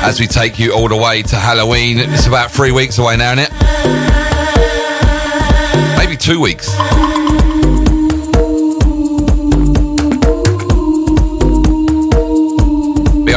As 0.03 0.19
we 0.19 0.27
take 0.27 0.57
you 0.59 0.73
all 0.73 0.89
the 0.89 0.97
way 0.97 1.21
to 1.21 1.35
Halloween, 1.35 1.99
it's 1.99 2.25
about 2.25 2.51
three 2.51 2.71
weeks 2.71 2.97
away 2.97 3.15
now, 3.15 3.33
isn't 3.33 3.45
it? 3.45 3.51
Maybe 5.97 6.17
two 6.17 6.41
weeks. 6.41 6.69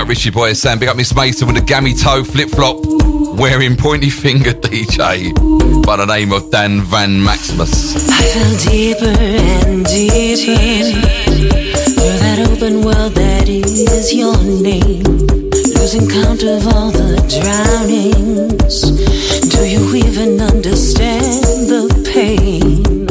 Up 0.03 0.09
Richie 0.09 0.31
Boy 0.31 0.51
is 0.51 0.61
Sam. 0.61 0.79
Big 0.79 0.89
up 0.89 0.97
Miss 0.97 1.15
Mason 1.15 1.47
with 1.47 1.57
a 1.57 1.61
gammy 1.61 1.95
toe 1.95 2.25
flip 2.25 2.49
flop 2.51 2.79
wearing 3.39 3.77
pointy 3.77 4.11
finger 4.11 4.53
DJ 4.53 5.33
by 5.85 5.97
the 5.97 6.07
name 6.07 6.33
of 6.33 6.51
Dan 6.51 6.81
Van 6.81 7.23
Maximus. 7.23 7.95
I 8.11 8.23
fell 8.33 8.59
deeper 8.59 9.05
and 9.05 9.85
deeper 9.85 11.01
through 11.95 12.19
that 12.19 12.49
open 12.51 12.83
world 12.83 13.13
that 13.15 13.49
is 13.49 14.13
your 14.13 14.37
name. 14.43 15.05
Losing 15.79 16.09
count 16.09 16.43
of 16.43 16.67
all 16.75 16.91
the 16.91 17.17
drownings. 17.31 18.83
Do 19.51 19.65
you 19.65 19.95
even 19.95 20.41
understand 20.41 21.69
the 21.69 22.11
pain? 22.13 23.02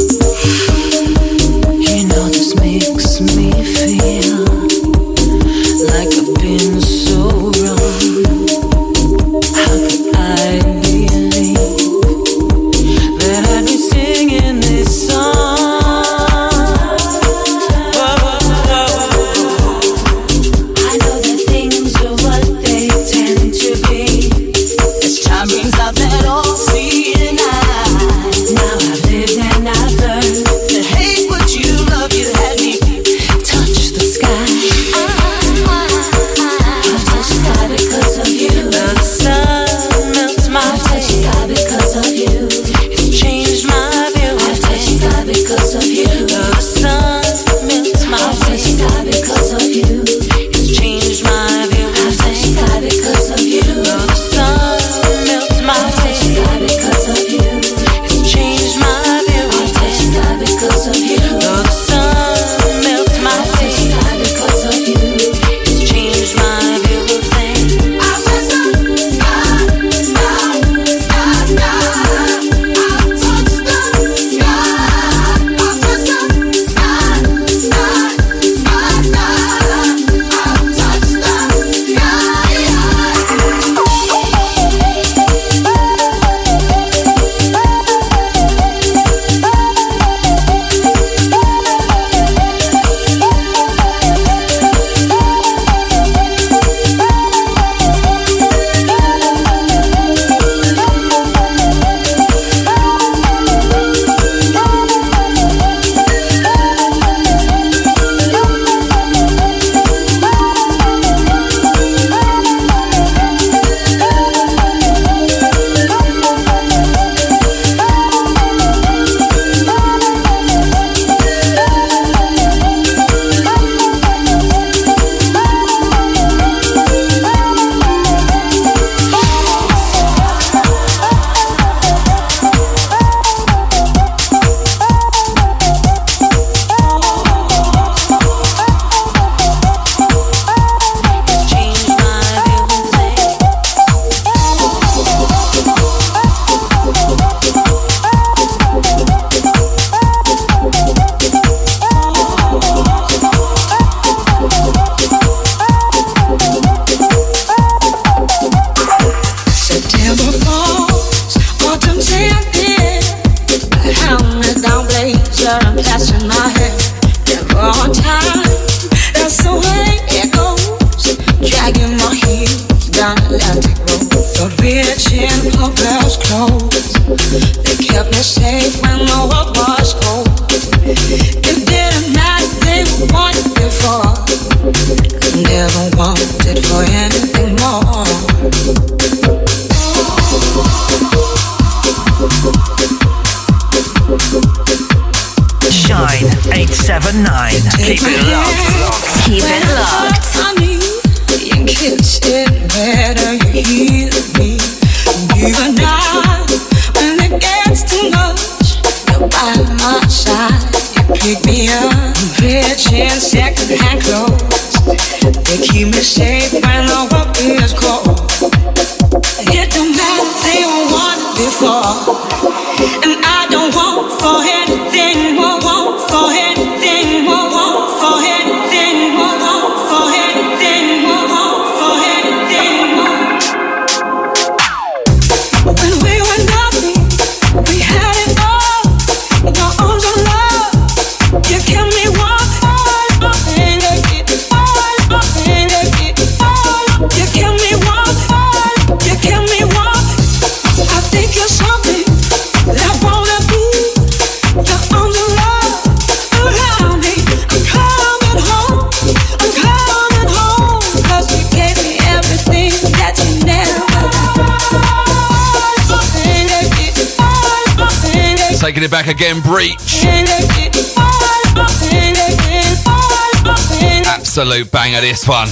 This 275.12 275.28
one. 275.28 275.48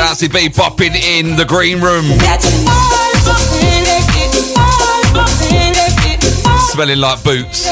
Bouncy 0.00 0.32
B 0.32 0.48
bopping 0.48 0.94
in 0.96 1.36
the 1.36 1.44
green 1.44 1.82
room. 1.82 2.06
Smelling 6.70 6.98
like 6.98 7.22
boots. 7.22 7.66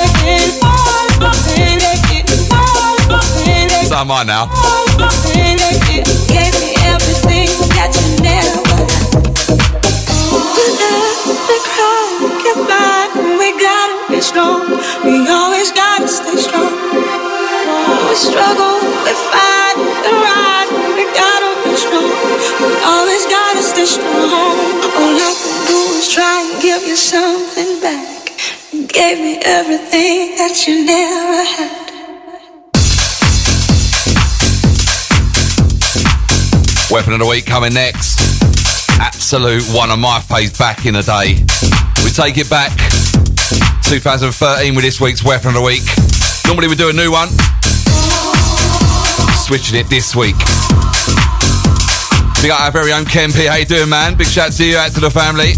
So 3.89 3.97
am 3.97 4.11
I 4.11 4.25
now. 4.25 4.51
We 15.05 15.29
always 15.29 15.71
gotta 15.73 16.09
stay 16.09 16.37
strong. 16.37 16.73
We 18.09 18.15
struggle, 18.15 18.81
we 19.05 19.13
fight, 19.13 19.54
something 26.97 27.81
back. 27.81 28.31
You 28.73 28.87
gave 28.87 29.19
me 29.19 29.39
everything 29.45 30.37
that 30.37 30.65
you 30.67 30.85
never 30.85 31.43
had. 31.43 31.85
Weapon 36.91 37.15
of 37.15 37.19
the 37.19 37.27
week 37.27 37.47
coming 37.47 37.75
next. 37.75 38.21
Absolute 39.01 39.65
one 39.75 39.91
of 39.91 39.99
my 39.99 40.21
faves 40.21 40.57
back 40.57 40.87
in 40.87 40.95
the 40.95 41.03
day. 41.03 41.43
We 42.05 42.11
take 42.11 42.39
it 42.39 42.49
back. 42.49 42.71
2013 43.83 44.75
with 44.77 44.85
this 44.85 45.01
week's 45.01 45.25
Weapon 45.25 45.49
of 45.49 45.55
the 45.55 45.63
week. 45.63 45.83
Normally 46.47 46.69
we 46.69 46.77
do 46.77 46.91
a 46.91 46.93
new 46.93 47.11
one. 47.11 47.29
Switching 49.35 49.81
it 49.81 49.89
this 49.91 50.15
week. 50.15 50.37
We 52.41 52.49
got 52.49 52.61
our 52.61 52.71
very 52.71 52.93
own 52.93 53.05
Ken 53.05 53.33
P. 53.33 53.47
How 53.47 53.57
you 53.57 53.65
doing, 53.65 53.89
man? 53.89 54.17
Big 54.17 54.29
shout 54.29 54.53
to 54.53 54.65
you, 54.65 54.77
out 54.77 54.93
to 54.93 55.01
the 55.01 55.11
family. 55.11 55.55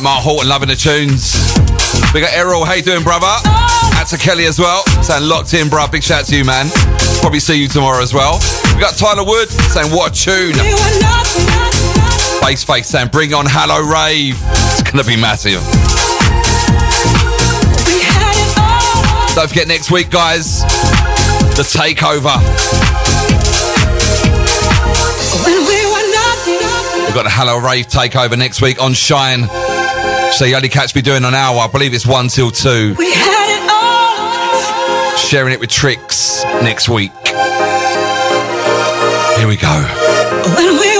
Got 0.00 0.04
Mark 0.04 0.24
Horton 0.24 0.48
loving 0.48 0.68
the 0.68 0.76
tunes. 0.76 1.36
We 2.14 2.22
got 2.22 2.32
Errol, 2.32 2.64
how 2.64 2.72
you 2.72 2.80
doing, 2.80 3.02
brother? 3.02 3.26
Out 3.26 4.06
to 4.08 4.16
Kelly 4.16 4.46
as 4.46 4.58
well, 4.58 4.82
saying 5.02 5.28
locked 5.28 5.52
in, 5.52 5.68
bro. 5.68 5.86
Big 5.88 6.02
shout 6.02 6.24
to 6.26 6.36
you, 6.38 6.42
man. 6.42 6.70
Probably 7.20 7.38
see 7.38 7.60
you 7.60 7.68
tomorrow 7.68 8.00
as 8.00 8.14
well. 8.14 8.40
We 8.74 8.80
got 8.80 8.96
Tyler 8.96 9.24
Wood 9.24 9.50
saying 9.50 9.92
what 9.92 10.12
a 10.12 10.14
tune. 10.16 10.54
Face 12.40 12.64
Face 12.64 12.88
saying 12.88 13.08
bring 13.08 13.34
on 13.34 13.44
Hello 13.46 13.76
Rave. 13.84 14.40
It's 14.72 14.80
gonna 14.90 15.04
be 15.04 15.20
massive. 15.20 15.60
We 17.84 18.00
had 18.00 18.40
it 18.40 18.56
all. 18.56 19.34
Don't 19.34 19.48
forget 19.48 19.68
next 19.68 19.90
week, 19.90 20.08
guys, 20.08 20.62
the 21.60 21.66
takeover. 21.68 22.40
When 25.44 25.60
we 25.68 25.84
were 25.92 26.08
nothing. 26.08 27.04
We've 27.04 27.14
got 27.14 27.26
a 27.26 27.30
Hello 27.30 27.58
Rave 27.58 27.88
takeover 27.88 28.38
next 28.38 28.62
week 28.62 28.80
on 28.80 28.94
Shine. 28.94 29.59
So 30.32 30.44
you 30.46 30.56
only 30.56 30.68
catch 30.68 30.94
me 30.94 31.02
doing 31.02 31.24
an 31.24 31.34
hour. 31.34 31.58
I 31.58 31.68
believe 31.68 31.92
it's 31.92 32.06
one 32.06 32.28
till 32.28 32.50
two. 32.50 32.94
We 32.98 33.12
had 33.12 33.62
it 33.62 33.70
all. 33.70 35.16
Sharing 35.16 35.52
it 35.52 35.60
with 35.60 35.70
Tricks 35.70 36.42
next 36.62 36.88
week. 36.88 37.12
Here 39.36 39.48
we 39.48 39.56
go. 39.56 40.99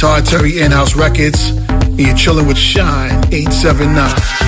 Proprietary 0.00 0.60
in-house 0.60 0.96
records, 0.96 1.50
and 1.50 2.00
you're 2.00 2.16
chilling 2.16 2.46
with 2.46 2.56
Shine 2.56 3.22
879. 3.34 4.39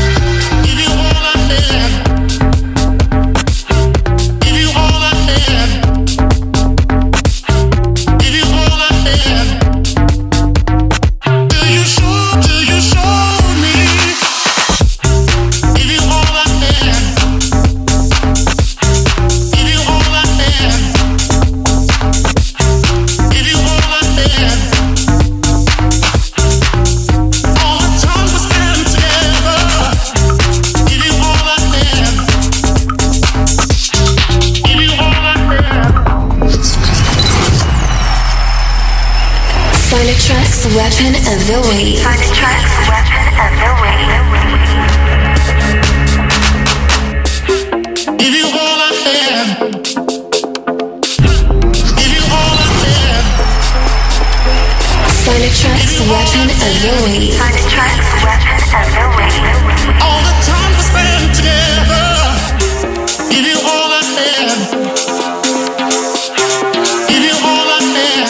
The 41.42 41.60
Way. 41.60 42.11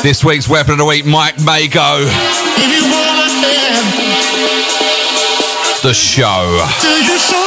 This 0.02 0.24
week's 0.24 0.48
weapon 0.48 0.72
of 0.72 0.78
the 0.78 0.84
week, 0.84 1.06
Mike 1.06 1.38
Mago. 1.44 2.00
Give 2.00 2.70
you 2.72 2.82
all 2.82 3.22
I 3.22 3.28
have. 3.70 3.86
The 5.80 5.94
show. 5.94 6.66
Till 6.80 6.98
you 7.02 7.18
show 7.20 7.38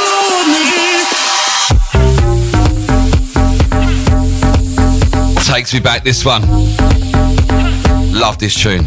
me. 5.36 5.44
Takes 5.44 5.74
me 5.74 5.82
back 5.82 6.06
this 6.06 6.24
one. 6.24 6.44
Love 8.14 8.38
this 8.38 8.56
tune. 8.56 8.86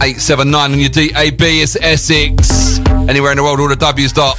879 0.00 0.72
on 0.72 0.80
your 0.80 0.88
DAB 0.88 1.42
is 1.42 1.76
Essex. 1.78 2.78
Anywhere 3.06 3.32
in 3.32 3.36
the 3.36 3.42
world, 3.42 3.60
all 3.60 3.68
the 3.68 3.76
W's 3.76 4.14
dot. 4.14 4.38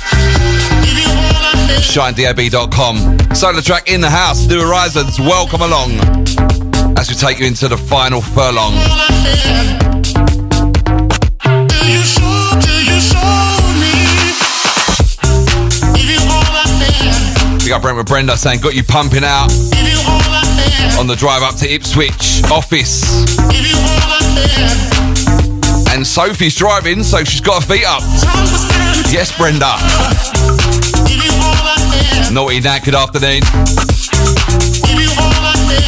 ShineDAB.com. 1.80 2.98
SolarTrak 3.32 3.88
in 3.88 4.02
the 4.02 4.10
house, 4.10 4.46
New 4.48 4.60
Horizons. 4.60 5.20
Welcome 5.20 5.62
along 5.62 5.92
as 6.98 7.10
we 7.10 7.16
take 7.16 7.40
you 7.40 7.46
into 7.48 7.68
the 7.68 7.78
final 7.78 8.22
furlong. 8.22 8.74
Till 11.42 11.88
you 11.88 12.04
show, 12.04 12.60
till 12.60 12.82
you 12.84 13.00
show 13.00 13.56
me. 13.80 13.92
Give 15.96 16.10
you 16.12 16.20
all 16.28 16.44
I 16.44 16.68
have. 17.00 17.64
We 17.64 17.70
got 17.70 17.82
Brent 17.82 17.98
with 17.98 18.08
Brenda 18.08 18.38
saying, 18.38 18.60
got 18.62 18.76
you 18.76 18.84
pumping 18.84 19.24
out 19.24 19.48
Give 19.50 19.88
you 19.88 19.98
all 20.08 20.20
I 20.20 20.44
have. 20.46 21.00
on 21.00 21.08
the 21.08 21.16
drive 21.16 21.42
up 21.42 21.56
to 21.58 21.74
Ipswich 21.74 22.44
office. 22.52 23.26
Give 23.50 23.66
you 23.66 23.76
all 23.76 24.12
I 24.12 24.22
have. 24.60 24.92
And 25.94 26.06
Sophie's 26.08 26.56
driving, 26.56 27.04
so 27.04 27.24
she's 27.24 27.42
got 27.42 27.64
her 27.64 27.74
feet 27.76 27.86
up. 27.86 28.02
Time 28.02 28.44
we 28.44 28.58
spend 28.58 29.12
Yes, 29.12 29.36
Brenda. 29.38 29.76
Naughty 32.32 32.60
Nat, 32.62 32.80
good 32.80 32.96
afternoon. 32.96 33.42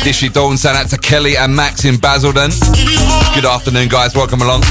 Dishy 0.03 0.31
Dawn, 0.31 0.57
sent 0.57 0.77
out 0.77 0.89
to 0.89 0.97
Kelly 0.97 1.37
and 1.37 1.55
Max 1.55 1.85
in 1.85 1.97
Basildon. 1.97 2.51
Good 3.33 3.45
afternoon, 3.45 3.87
guys. 3.87 4.13
Welcome 4.15 4.41
along. 4.41 4.61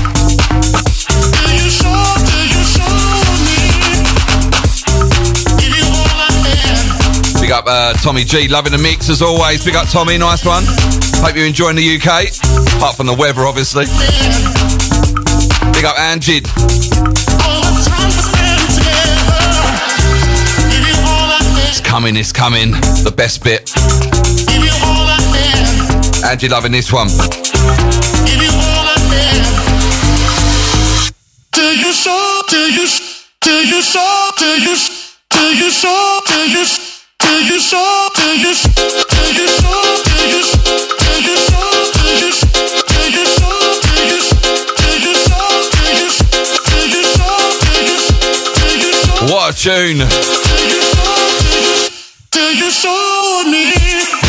Big 7.40 7.50
up 7.50 7.64
uh, 7.66 7.92
Tommy 7.94 8.24
G, 8.24 8.46
loving 8.48 8.72
the 8.72 8.78
mix 8.78 9.08
as 9.08 9.20
always. 9.20 9.64
Big 9.64 9.74
up 9.74 9.88
Tommy, 9.88 10.16
nice 10.18 10.44
one. 10.44 10.64
Hope 11.24 11.34
you're 11.34 11.46
enjoying 11.46 11.76
the 11.76 11.96
UK, 11.96 12.28
apart 12.76 12.96
from 12.96 13.06
the 13.06 13.14
weather, 13.14 13.42
obviously. 13.42 13.86
Big 15.72 15.84
up 15.84 15.98
Angie. 15.98 17.21
coming, 21.92 22.16
it's 22.16 22.32
coming. 22.32 22.70
The 23.04 23.12
best 23.14 23.44
bit. 23.44 23.70
And 26.24 26.42
you 26.42 26.48
loving 26.48 26.72
this 26.72 26.90
one. 26.90 27.08
Till 31.52 31.74
you 31.76 31.92
show, 31.92 32.40
till 32.48 32.70
you, 32.70 32.88
till 33.42 33.64
you 33.64 33.82
show, 33.82 34.30
till 34.38 34.56
you, 34.56 34.74
till 35.28 35.52
you 35.52 35.70
show, 35.70 36.20
till 36.24 36.46
you, 36.48 36.64
till 37.18 37.42
you 37.42 37.60
show, 37.60 38.08
till 38.16 38.36
you, 38.40 38.54
till 39.12 39.36
you 39.36 39.48
show, 39.60 39.92
till 40.00 40.56
you, 42.24 42.32
till 42.88 43.12
you 43.12 43.26
show, 43.36 43.60
till 43.76 44.08
you, 44.08 44.20
till 44.80 44.96
you 45.04 45.14
show. 49.04 49.28
What 49.28 49.52
a 49.52 49.62
tune! 49.62 50.81
You 52.54 52.70
showed 52.70 53.44
me. 53.50 54.21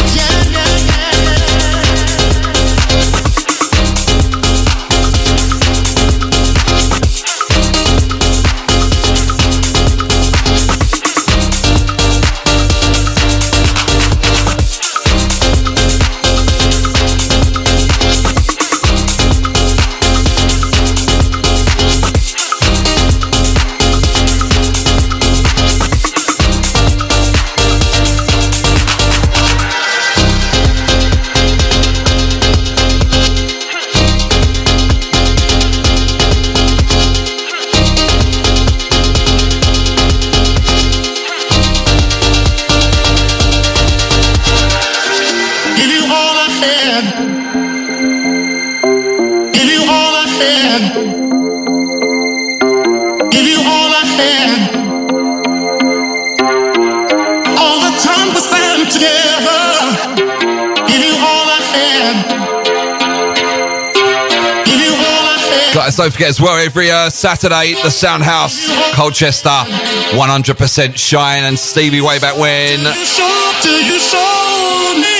Guys, 65.94 66.06
don't 66.06 66.12
forget 66.12 66.30
as 66.30 66.42
well, 66.42 66.58
every 66.58 66.90
uh, 66.90 67.08
Saturday, 67.08 67.76
the 67.84 67.92
Sound 67.92 68.24
House, 68.24 68.68
Colchester, 68.96 69.50
100% 69.50 70.98
Shine 70.98 71.44
and 71.44 71.60
Stevie 71.60 72.02
way 72.02 72.18
back 72.18 72.36
when. 72.36 72.80
You 72.80 73.06
show 73.06 73.52
till 73.62 73.80
you 73.80 74.00
show 74.00 74.96
me. 74.98 75.14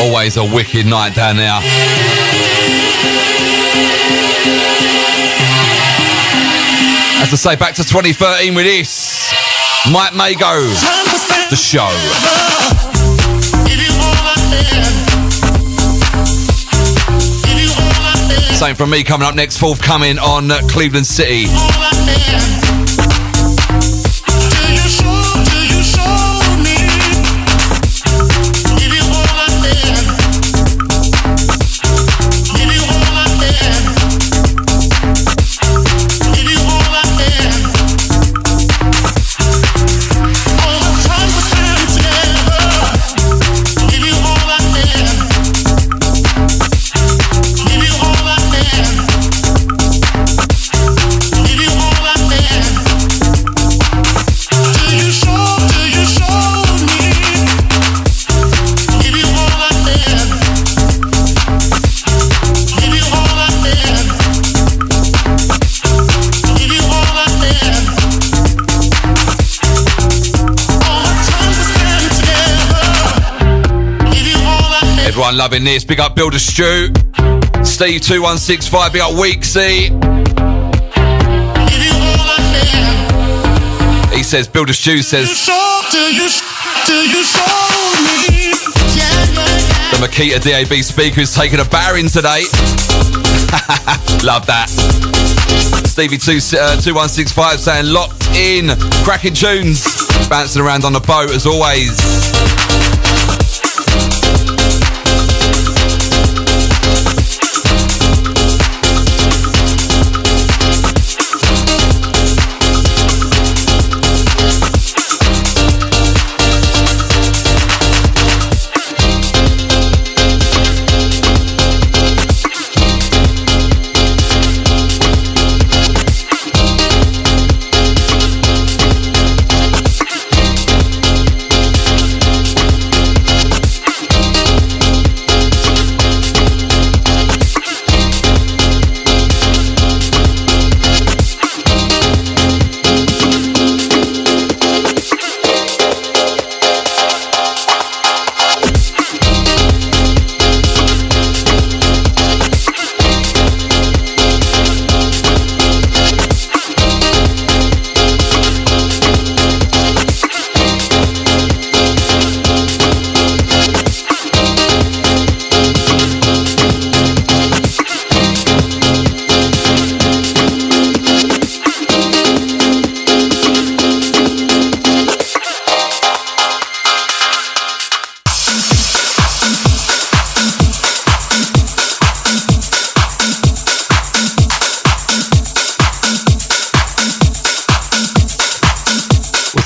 Always 0.00 0.38
a 0.38 0.44
wicked 0.44 0.86
night 0.86 1.14
down 1.14 1.36
there. 1.36 1.60
As 7.20 7.32
I 7.32 7.36
say, 7.36 7.56
back 7.56 7.74
to 7.74 7.84
2013 7.84 8.54
with 8.54 8.64
this. 8.64 9.30
Mike 9.92 10.14
Mago, 10.14 10.62
the 11.50 11.56
show. 11.56 11.88
Same 18.58 18.74
from 18.74 18.90
me 18.90 19.04
coming 19.04 19.24
up 19.24 19.36
next, 19.36 19.58
forthcoming 19.58 20.18
on 20.18 20.48
Cleveland 20.66 21.06
City. 21.06 21.46
Everyone 75.28 75.44
loving 75.44 75.64
this. 75.64 75.84
Big 75.84 76.00
up 76.00 76.14
Builder 76.16 76.38
Stew. 76.38 76.88
Steve 77.62 78.00
2165. 78.00 78.92
Big 78.94 79.02
up 79.02 79.10
Weeksy. 79.10 79.92
He 84.10 84.22
says, 84.22 84.48
Builder 84.48 84.72
Stew 84.72 85.02
says, 85.02 85.28
the 89.90 89.98
Makita 90.00 90.40
DAB 90.40 90.82
speaker 90.82 91.20
is 91.20 91.34
taking 91.34 91.60
a 91.60 91.64
bearing 91.66 92.08
today. 92.08 92.44
Love 94.24 94.46
that. 94.46 94.68
Stevie 95.84 96.16
2, 96.16 96.32
uh, 96.56 96.80
2165 96.80 97.60
saying 97.60 97.84
locked 97.92 98.26
in. 98.34 98.70
Cracking 99.04 99.34
tunes. 99.34 99.84
Bouncing 100.30 100.62
around 100.62 100.86
on 100.86 100.94
the 100.94 101.00
boat 101.00 101.28
as 101.32 101.44
always. 101.44 102.27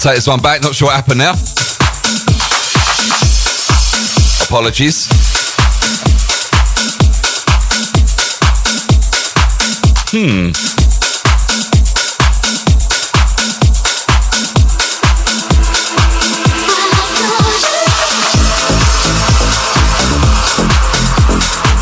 Take 0.03 0.17
this 0.17 0.27
one 0.27 0.43
back. 0.43 0.61
Not 0.63 0.75
sure 0.75 0.89
what 0.89 0.97
happened 0.97 1.19
now. 1.19 1.31
Apologies. 4.45 5.07
Hmm. 10.11 10.51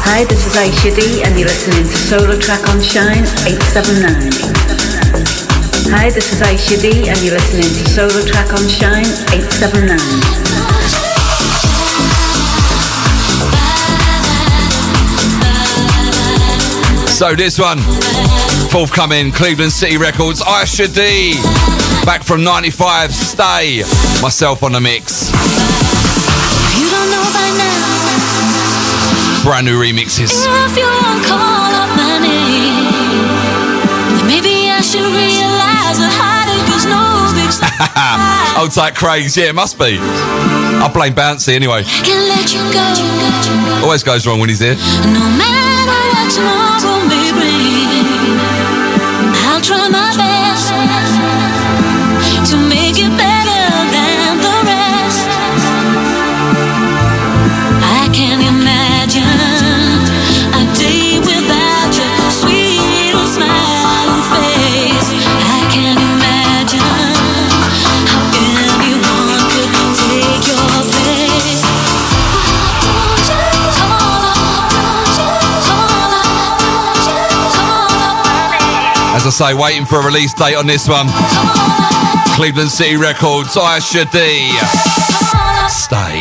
Hi, 0.05 0.25
this 0.25 0.47
is 0.47 0.57
Aisha 0.57 0.95
D, 0.95 1.23
and 1.23 1.39
you're 1.39 1.49
listening 1.49 1.85
to 1.85 1.89
SolarTrak 1.89 2.69
on 2.69 2.83
Shine 2.83 3.25
879. 3.49 4.50
Hi, 5.93 6.09
this 6.09 6.33
is 6.33 6.41
Aisha 6.41 6.81
D, 6.81 7.09
and 7.09 7.19
you're 7.21 7.35
listening 7.35 7.67
to 7.67 7.83
SolarTrak 7.91 8.55
on 8.55 8.69
Shine 8.69 9.11
879. 9.35 9.99
So 17.09 17.35
this 17.35 17.59
one, 17.59 17.79
forthcoming 18.71 19.33
Cleveland 19.33 19.73
City 19.73 19.97
Records, 19.97 20.41
Aisha 20.41 20.87
D. 20.87 21.35
Back 22.07 22.23
from 22.23 22.45
95, 22.45 23.13
stay. 23.13 23.83
Myself 24.23 24.63
on 24.63 24.73
the 24.73 24.81
mix. 24.81 25.33
You 26.79 26.89
don't 26.89 27.11
know 27.11 27.27
by 27.35 27.51
now 27.59 29.43
Brand 29.43 29.67
new 29.67 29.77
remixes. 29.77 30.31
if 30.47 30.77
you 30.77 30.87
won't 30.87 31.27
call 31.27 31.75
up 31.75 31.91
my 31.97 32.19
name. 32.23 32.87
Then 34.17 34.27
maybe 34.29 34.71
I 34.71 34.81
should 34.81 35.03
realize 35.03 35.50
Old 38.59 38.73
tight 38.73 38.95
Craig's, 38.95 39.37
yeah, 39.37 39.49
it 39.49 39.55
must 39.55 39.79
be. 39.79 39.99
I 39.99 40.91
blame 40.93 41.15
Bouncy 41.15 41.55
anyway. 41.55 41.83
Can 41.85 42.29
let 42.29 42.53
you 42.53 42.61
go. 42.73 42.85
Always 43.85 44.03
goes 44.03 44.27
wrong 44.27 44.39
when 44.41 44.49
he's 44.49 44.61
here. 44.61 44.75
No 45.09 45.25
matter 45.41 45.89
what 45.89 46.29
tomorrow 46.29 47.01
may 47.09 47.33
bring, 47.33 48.37
I'll 49.49 49.61
try 49.61 49.89
my 49.89 50.10
say, 79.41 79.55
waiting 79.55 79.87
for 79.87 79.99
a 79.99 80.05
release 80.05 80.35
date 80.35 80.55
on 80.55 80.67
this 80.67 80.87
one. 80.87 81.07
Cleveland 82.35 82.69
City 82.71 82.99
Records, 82.99 83.57
Aisha 83.57 84.05
D. 84.13 84.51
Stay. 85.71 86.21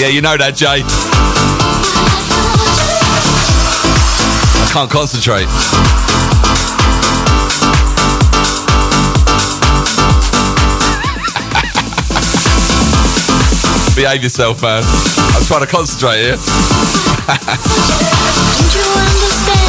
yeah, 0.00 0.08
you 0.08 0.22
know 0.22 0.38
that, 0.38 0.54
Jay. 0.56 0.82
I 4.62 4.70
can't 4.72 4.90
concentrate. 4.90 6.05
Behave 13.96 14.22
yourself, 14.22 14.60
man. 14.60 14.82
I'm 14.84 15.42
trying 15.44 15.62
to 15.62 15.66
concentrate 15.66 16.20
here. 16.20 16.36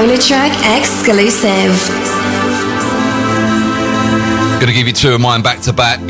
SolarTrak 0.00 0.78
exclusive. 0.78 1.76
Gonna 4.58 4.72
give 4.72 4.86
you 4.86 4.94
two 4.94 5.12
of 5.12 5.20
mine 5.20 5.42
back 5.42 5.60
to 5.60 5.74
back. 5.74 6.00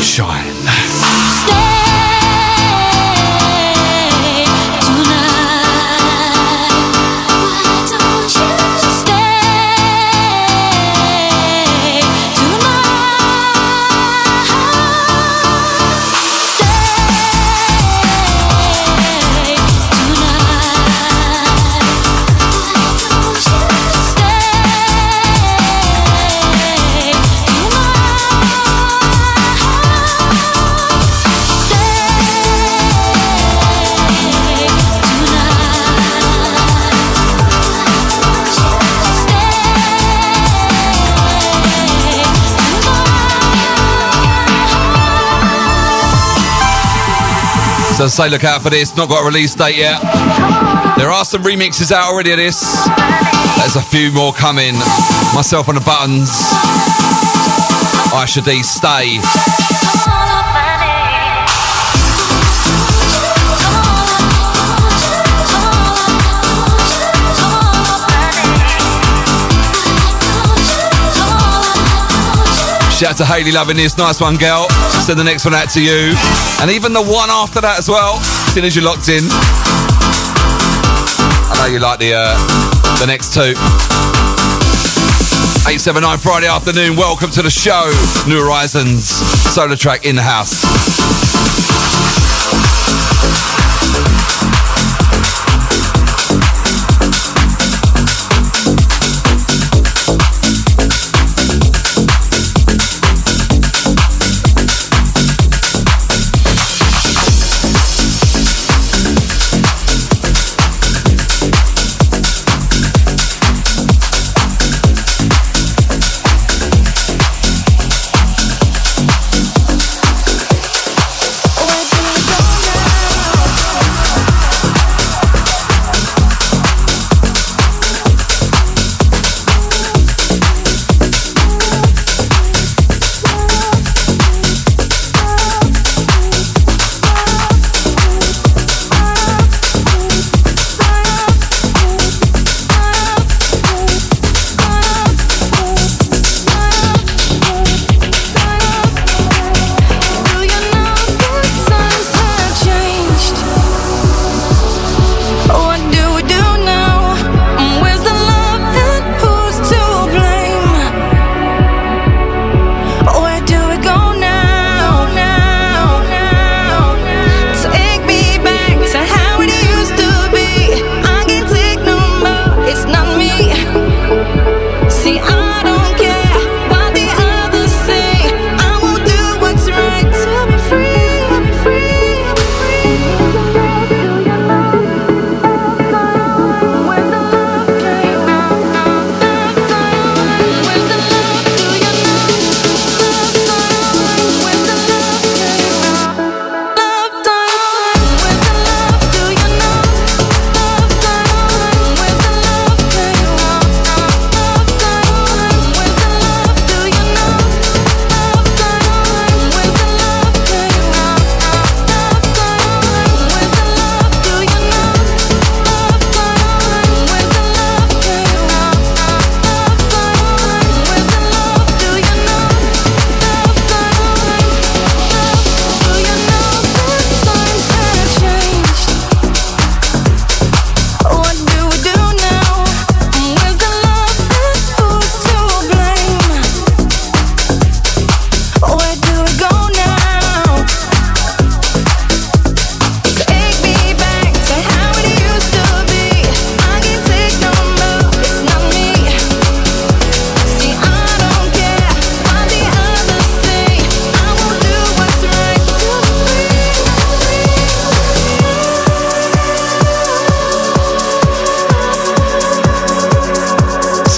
Shine. 0.00 0.51
So 48.02 48.08
say 48.08 48.28
look 48.28 48.42
out 48.42 48.62
for 48.62 48.68
this. 48.68 48.96
Not 48.96 49.08
got 49.08 49.22
a 49.22 49.24
release 49.24 49.54
date 49.54 49.76
yet. 49.76 50.02
There 50.98 51.08
are 51.08 51.24
some 51.24 51.44
remixes 51.44 51.92
out 51.92 52.10
already 52.10 52.32
of 52.32 52.36
this. 52.36 52.60
There's 53.58 53.76
a 53.76 53.80
few 53.80 54.10
more 54.10 54.32
coming. 54.32 54.74
Myself 55.36 55.68
on 55.68 55.76
the 55.76 55.82
buttons. 55.82 56.28
Aisha 58.10 58.44
D, 58.44 58.60
stay. 58.64 60.41
Shout 73.02 73.10
out 73.10 73.16
to 73.16 73.24
Haley 73.24 73.50
loving 73.50 73.76
this. 73.76 73.98
Nice 73.98 74.20
one, 74.20 74.36
girl. 74.36 74.70
Send 75.02 75.18
the 75.18 75.24
next 75.24 75.44
one 75.44 75.54
out 75.54 75.68
to 75.70 75.82
you. 75.82 76.14
And 76.62 76.70
even 76.70 76.92
the 76.92 77.02
one 77.02 77.30
after 77.30 77.60
that 77.60 77.76
as 77.76 77.88
well. 77.88 78.18
As 78.22 78.54
soon 78.54 78.64
as 78.64 78.76
you're 78.76 78.84
locked 78.84 79.08
in. 79.08 79.26
I 81.50 81.54
know 81.58 81.66
you 81.66 81.80
like 81.80 81.98
the 81.98 82.14
uh, 82.14 82.38
the 83.00 83.06
next 83.06 83.34
two. 83.34 83.58
879 85.66 86.18
Friday 86.18 86.46
afternoon. 86.46 86.94
Welcome 86.94 87.32
to 87.32 87.42
the 87.42 87.50
show. 87.50 87.90
New 88.28 88.38
Horizons. 88.38 89.10
SolarTrak 89.50 90.06
in 90.06 90.14
the 90.14 90.22
house. 90.22 90.62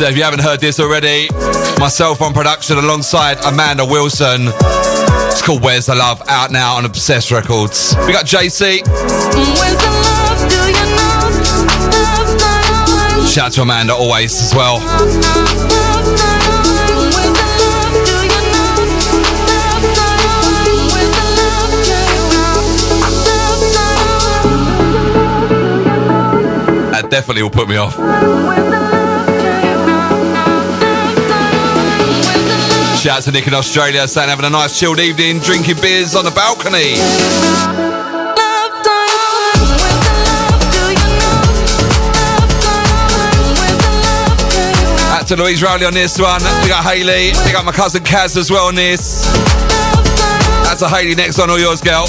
So 0.05 0.11
if 0.11 0.19
you 0.19 0.23
haven't 0.23 0.43
heard 0.43 0.61
this 0.61 0.81
already, 0.81 1.31
myself 1.81 2.21
on 2.21 2.35
production 2.35 2.77
alongside 2.77 3.43
Amanda 3.43 3.87
Wilson. 3.87 4.49
It's 4.49 5.41
called 5.41 5.63
Where's 5.63 5.87
the 5.87 5.95
Love, 5.95 6.21
out 6.29 6.51
now 6.51 6.77
on 6.77 6.85
Obsessed 6.85 7.31
Records. 7.31 7.97
We 8.07 8.13
got 8.13 8.27
JC. 8.27 8.85
Love, 8.85 8.93
you 10.61 10.85
know? 13.17 13.27
Shout 13.27 13.53
to 13.53 13.63
Amanda 13.63 13.95
always 13.95 14.39
as 14.43 14.55
well. 14.55 14.81
That 26.91 27.09
definitely 27.09 27.43
will 27.43 27.49
put 27.49 27.71
me 27.71 27.77
off. 27.77 28.84
Shout 33.05 33.19
out 33.19 33.23
to 33.25 33.33
Nick 33.33 33.47
in 33.47 33.53
Australia, 33.53 34.09
saying 34.09 34.31
having 34.31 34.47
a 34.47 34.49
nice 34.49 34.81
chilled 34.81 34.99
evening, 34.99 35.39
drinking 35.39 35.77
beers 35.83 36.15
on 36.15 36.25
the 36.25 36.31
balcony. 36.31 36.95
Out 45.13 45.27
to 45.27 45.37
Louise 45.37 45.63
Rowley 45.63 45.85
on 45.85 45.93
this 45.93 46.19
one. 46.19 46.41
We 46.63 46.69
got 46.71 46.83
Haley. 46.83 47.33
We 47.45 47.53
got 47.53 47.67
my 47.67 47.73
cousin 47.73 48.03
Kaz 48.03 48.39
as 48.39 48.51
well 48.51 48.69
on 48.69 48.75
this. 48.75 49.27
That's 50.65 50.81
a 50.81 50.89
Haley 50.89 51.15
next 51.15 51.39
on 51.39 51.51
all 51.51 51.61
yours, 51.61 51.83
girl. 51.83 52.07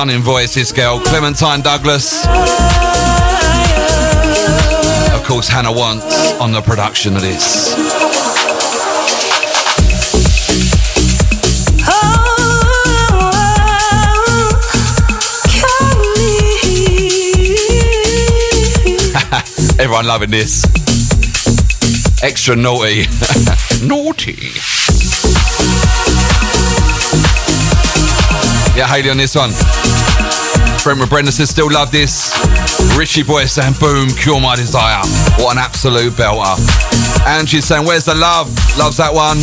stunning 0.00 0.22
voice, 0.22 0.54
this 0.54 0.72
girl, 0.72 0.98
Clementine 0.98 1.60
Douglas. 1.60 2.24
Of 5.14 5.22
course, 5.26 5.46
Hannah 5.46 5.70
Wants 5.70 6.32
on 6.40 6.52
the 6.52 6.62
production 6.62 7.16
of 7.16 7.20
this. 7.20 7.74
Everyone 19.78 20.06
loving 20.06 20.30
this. 20.30 20.64
Extra 22.22 22.56
naughty. 22.56 23.04
naughty. 23.86 24.79
Yeah, 28.76 28.86
Haley 28.86 29.10
on 29.10 29.16
this 29.16 29.34
one. 29.34 29.50
Former 30.80 31.04
Brenna 31.04 31.30
says, 31.30 31.50
still 31.50 31.70
love 31.70 31.90
this. 31.90 32.32
Richie 32.96 33.22
Boy 33.22 33.44
saying, 33.44 33.74
boom, 33.78 34.08
cure 34.08 34.40
my 34.40 34.56
desire. 34.56 35.02
What 35.36 35.52
an 35.52 35.58
absolute 35.58 36.12
belter. 36.14 36.56
And 37.26 37.48
she's 37.48 37.66
saying, 37.66 37.84
where's 37.84 38.06
the 38.06 38.14
love? 38.14 38.48
Loves 38.78 38.96
that 38.96 39.12
one. 39.12 39.38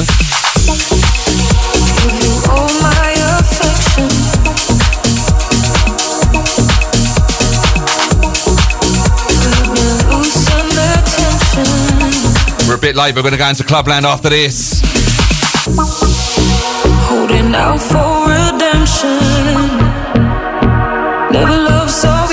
We're 12.68 12.76
a 12.76 12.80
bit 12.80 12.96
late, 12.96 13.16
but 13.16 13.24
we're 13.24 13.30
going 13.30 13.34
to 13.34 13.38
go 13.38 13.48
into 13.50 13.64
Clubland 13.64 14.06
after 14.06 14.30
this. 14.30 14.82
Holding 17.08 17.56
out 17.56 17.80
for 17.80 18.07
redemption. 18.68 19.18
Never 21.32 21.58
loved 21.58 21.92
so 21.92 22.27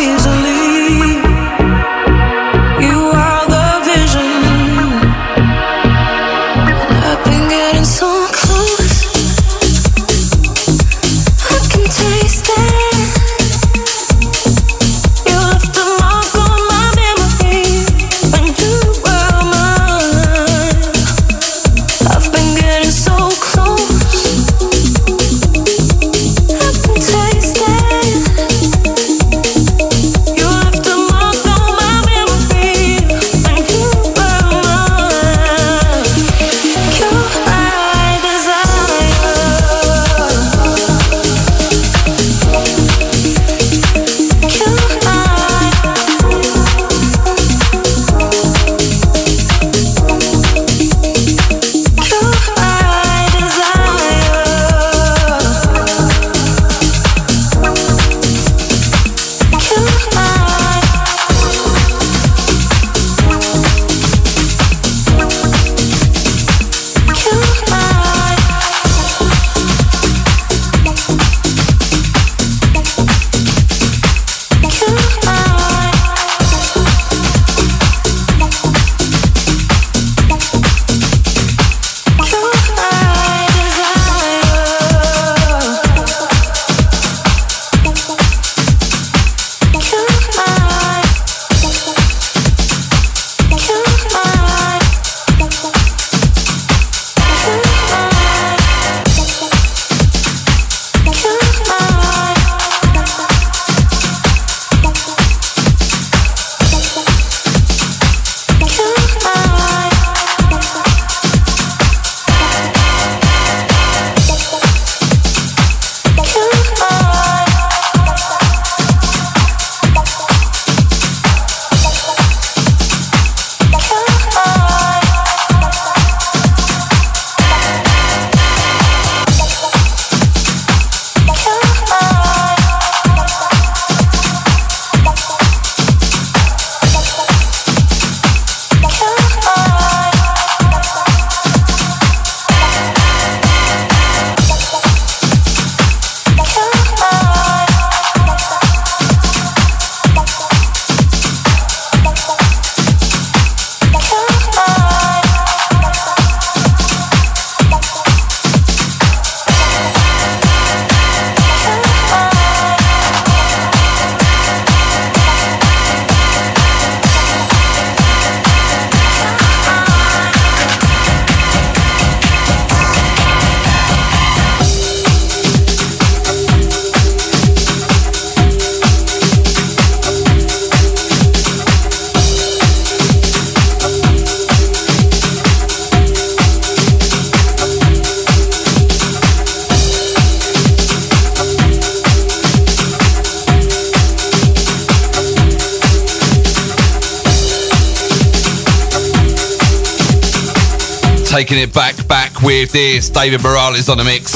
taking 201.35 201.59
it 201.59 201.74
back, 201.74 201.97
back 202.06 202.43
with 202.43 202.70
this. 202.70 203.11
David 203.11 203.43
Morales 203.43 203.89
on 203.89 203.98
the 203.98 204.05
mix. 204.05 204.35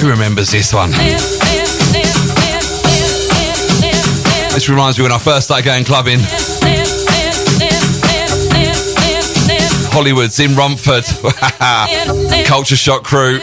Who 0.00 0.08
remembers 0.08 0.52
this 0.52 0.72
one? 0.72 0.90
This 4.52 4.68
reminds 4.68 4.96
me 4.96 5.02
when 5.02 5.10
I 5.10 5.18
first 5.18 5.46
started 5.46 5.64
going 5.64 5.84
clubbing. 5.84 6.20
Hollywood's 9.90 10.38
in 10.38 10.54
Romford. 10.54 11.02
Culture 12.46 12.76
Shock 12.76 13.02
crew. 13.02 13.40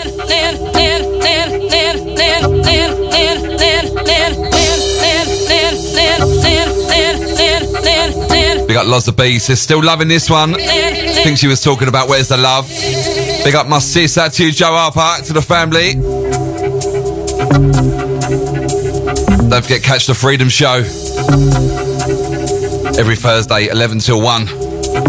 Big 8.69 8.77
up 8.77 9.17
B 9.17 9.39
says, 9.39 9.59
still 9.59 9.83
loving 9.83 10.07
this 10.07 10.29
one. 10.29 10.53
Think 10.53 11.39
she 11.39 11.47
was 11.47 11.59
talking 11.59 11.87
about 11.87 12.07
where's 12.07 12.27
the 12.27 12.37
love. 12.37 12.69
Big 13.43 13.55
up 13.55 13.65
my 13.65 13.79
sis, 13.79 14.15
out 14.15 14.31
to 14.33 14.45
you, 14.45 14.51
Joe 14.51 14.75
out 14.75 15.23
to 15.25 15.33
the 15.33 15.41
family. 15.41 15.95
Don't 19.49 19.63
forget, 19.63 19.81
catch 19.81 20.05
the 20.05 20.13
Freedom 20.13 20.49
Show 20.49 20.83
every 22.99 23.15
Thursday, 23.15 23.69
11 23.69 23.97
till 23.97 24.21
1, 24.21 24.45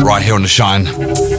right 0.06 0.22
here 0.22 0.36
on 0.36 0.40
The 0.40 0.48
Shine. 0.48 1.29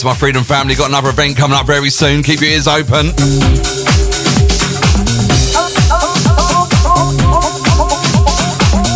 That's 0.00 0.16
my 0.16 0.18
Freedom 0.18 0.42
family. 0.42 0.74
Got 0.74 0.88
another 0.88 1.10
event 1.10 1.36
coming 1.36 1.58
up 1.58 1.66
very 1.66 1.90
soon. 1.90 2.22
Keep 2.22 2.40
your 2.40 2.48
ears 2.48 2.66
open. 2.66 3.08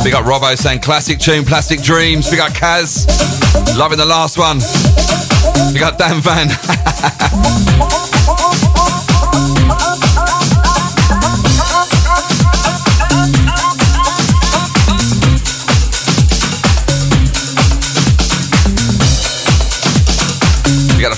Big 0.03 0.15
up 0.15 0.25
Robbo 0.25 0.57
saying 0.57 0.81
classic 0.81 1.19
tune, 1.19 1.45
Plastic 1.45 1.83
Dreams. 1.83 2.31
Big 2.31 2.41
up 2.41 2.53
Kaz. 2.53 3.07
Loving 3.77 3.99
the 3.99 4.07
last 4.07 4.39
one. 4.39 4.61
Big 5.75 5.83
up 5.83 5.99
Dan 5.99 6.23
Van. 6.23 6.49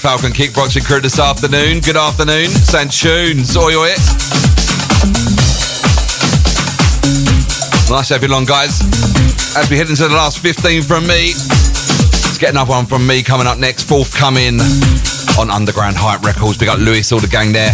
Falcon 0.07 0.31
kickboxing 0.31 0.87
crew 0.87 1.01
this 1.01 1.19
afternoon. 1.19 1.81
Good 1.81 1.97
afternoon. 1.97 2.47
Tunes. 2.47 3.57
Oi, 3.57 3.74
oi. 3.74 3.89
Nice 7.91 8.11
having 8.11 8.28
you 8.28 8.33
along, 8.33 8.45
guys. 8.45 8.83
As 9.57 9.69
we 9.69 9.77
head 9.77 9.91
into 9.91 10.07
the 10.07 10.15
last 10.15 10.39
15 10.39 10.83
from 10.83 11.09
me, 11.09 11.35
let's 12.23 12.39
get 12.39 12.51
another 12.51 12.70
one 12.70 12.87
from 12.87 13.05
me 13.05 13.24
coming 13.24 13.49
up 13.49 13.59
next. 13.59 13.89
Forthcoming 13.89 14.61
on 15.41 15.51
Underground 15.51 15.97
Hype 15.99 16.23
Records. 16.23 16.57
We 16.61 16.66
got 16.66 16.78
Lewis, 16.78 17.11
all 17.11 17.19
the 17.19 17.27
gang 17.27 17.51
there. 17.51 17.73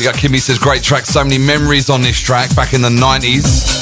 We 0.00 0.04
got 0.04 0.16
Kimmy 0.16 0.40
says 0.40 0.58
great 0.58 0.82
track, 0.82 1.06
so 1.06 1.22
many 1.22 1.38
memories 1.38 1.88
on 1.88 2.02
this 2.02 2.18
track 2.18 2.52
back 2.56 2.74
in 2.74 2.82
the 2.82 2.88
90s. 2.88 3.75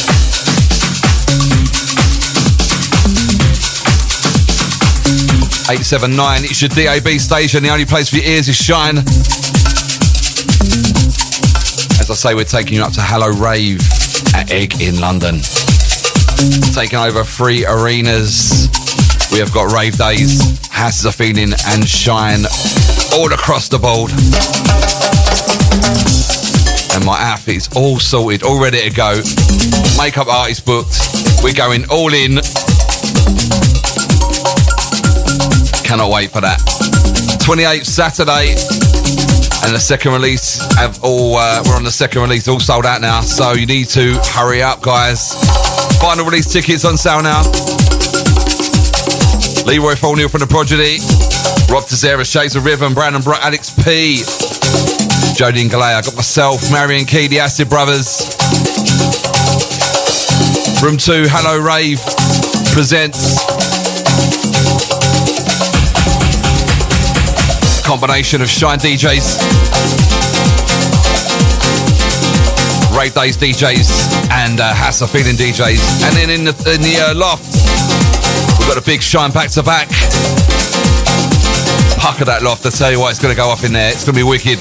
Eight 5.70 5.80
seven 5.80 6.14
nine. 6.14 6.44
It's 6.44 6.60
your 6.60 6.68
DAB 6.68 7.18
station. 7.18 7.62
The 7.62 7.70
only 7.70 7.86
place 7.86 8.10
for 8.10 8.16
your 8.16 8.26
ears 8.26 8.48
is 8.48 8.56
Shine. 8.56 8.98
As 11.98 12.10
I 12.10 12.14
say, 12.14 12.34
we're 12.34 12.44
taking 12.44 12.74
you 12.74 12.82
up 12.82 12.92
to 12.92 13.00
Hello 13.00 13.28
Rave 13.28 13.80
at 14.34 14.52
Egg 14.52 14.82
in 14.82 15.00
London. 15.00 15.40
Taking 16.74 16.98
over 16.98 17.24
three 17.24 17.64
arenas. 17.64 18.68
We 19.32 19.38
have 19.38 19.54
got 19.54 19.72
Rave 19.72 19.96
Days, 19.96 20.68
Houses 20.68 21.06
of 21.06 21.14
Feeling, 21.14 21.54
and 21.66 21.88
Shine 21.88 22.44
all 23.16 23.32
across 23.32 23.70
the 23.70 23.78
board. 23.78 24.10
And 26.94 27.06
my 27.06 27.18
outfit 27.22 27.56
is 27.56 27.68
all 27.74 27.98
sorted, 27.98 28.42
all 28.42 28.60
ready 28.60 28.82
to 28.82 28.94
go. 28.94 29.22
Makeup 29.96 30.28
artist 30.28 30.66
booked. 30.66 30.94
We're 31.42 31.54
going 31.54 31.88
all 31.88 32.12
in. 32.12 32.40
Cannot 35.94 36.10
wait 36.10 36.32
for 36.32 36.40
that. 36.40 36.58
28th 37.46 37.86
Saturday, 37.86 38.50
and 39.62 39.70
the 39.70 39.78
second 39.78 40.12
release 40.12 40.58
have 40.74 40.98
all. 41.04 41.36
Uh, 41.36 41.62
we're 41.64 41.76
on 41.76 41.84
the 41.84 41.92
second 41.92 42.20
release, 42.20 42.48
all 42.48 42.58
sold 42.58 42.84
out 42.84 43.00
now. 43.00 43.20
So 43.20 43.52
you 43.52 43.64
need 43.64 43.86
to 43.90 44.18
hurry 44.34 44.60
up, 44.60 44.82
guys. 44.82 45.38
Final 46.02 46.24
release 46.24 46.52
tickets 46.52 46.84
on 46.84 46.96
sale 46.96 47.22
now. 47.22 47.42
Leeroy 49.70 49.94
Thornhill 49.94 50.28
from 50.28 50.40
the 50.40 50.50
Prodigy, 50.50 50.98
Rob 51.72 51.84
Tissera, 51.84 52.26
Shades 52.26 52.56
of 52.56 52.64
Rhythm, 52.64 52.92
Brandon 52.92 53.22
Alex 53.22 53.70
P, 53.70 54.18
Jodie 55.38 55.70
Galea. 55.70 55.98
I 55.98 56.02
got 56.02 56.16
myself, 56.16 56.72
Marion 56.72 57.04
Key, 57.04 57.28
the 57.28 57.38
Acid 57.38 57.68
Brothers. 57.68 58.34
Room 60.82 60.96
2, 60.96 61.30
Hello 61.30 61.62
Rave 61.62 62.02
presents 62.74 63.43
combination 67.84 68.40
of 68.40 68.48
Shine 68.48 68.78
DJs, 68.78 69.36
Rave 72.96 73.12
Days 73.12 73.36
DJs, 73.36 74.30
and 74.30 74.58
uh, 74.58 74.72
Hassa 74.72 75.06
Feeling 75.06 75.36
DJs. 75.36 76.02
And 76.08 76.16
then 76.16 76.30
in 76.30 76.44
the, 76.44 76.56
in 76.72 76.80
the 76.80 76.96
uh, 76.98 77.14
loft, 77.14 77.44
we've 78.58 78.68
got 78.68 78.80
a 78.80 78.84
big 78.84 79.02
Shine 79.02 79.30
back 79.32 79.50
to 79.52 79.62
back. 79.62 79.88
Pucker 82.00 82.24
that 82.24 82.40
loft, 82.42 82.64
I 82.64 82.70
tell 82.70 82.90
you 82.90 83.00
what, 83.00 83.10
it's 83.10 83.20
going 83.20 83.34
to 83.34 83.38
go 83.38 83.52
up 83.52 83.62
in 83.64 83.72
there. 83.72 83.92
It's 83.92 84.04
going 84.04 84.16
to 84.16 84.20
be 84.20 84.28
wicked. 84.28 84.58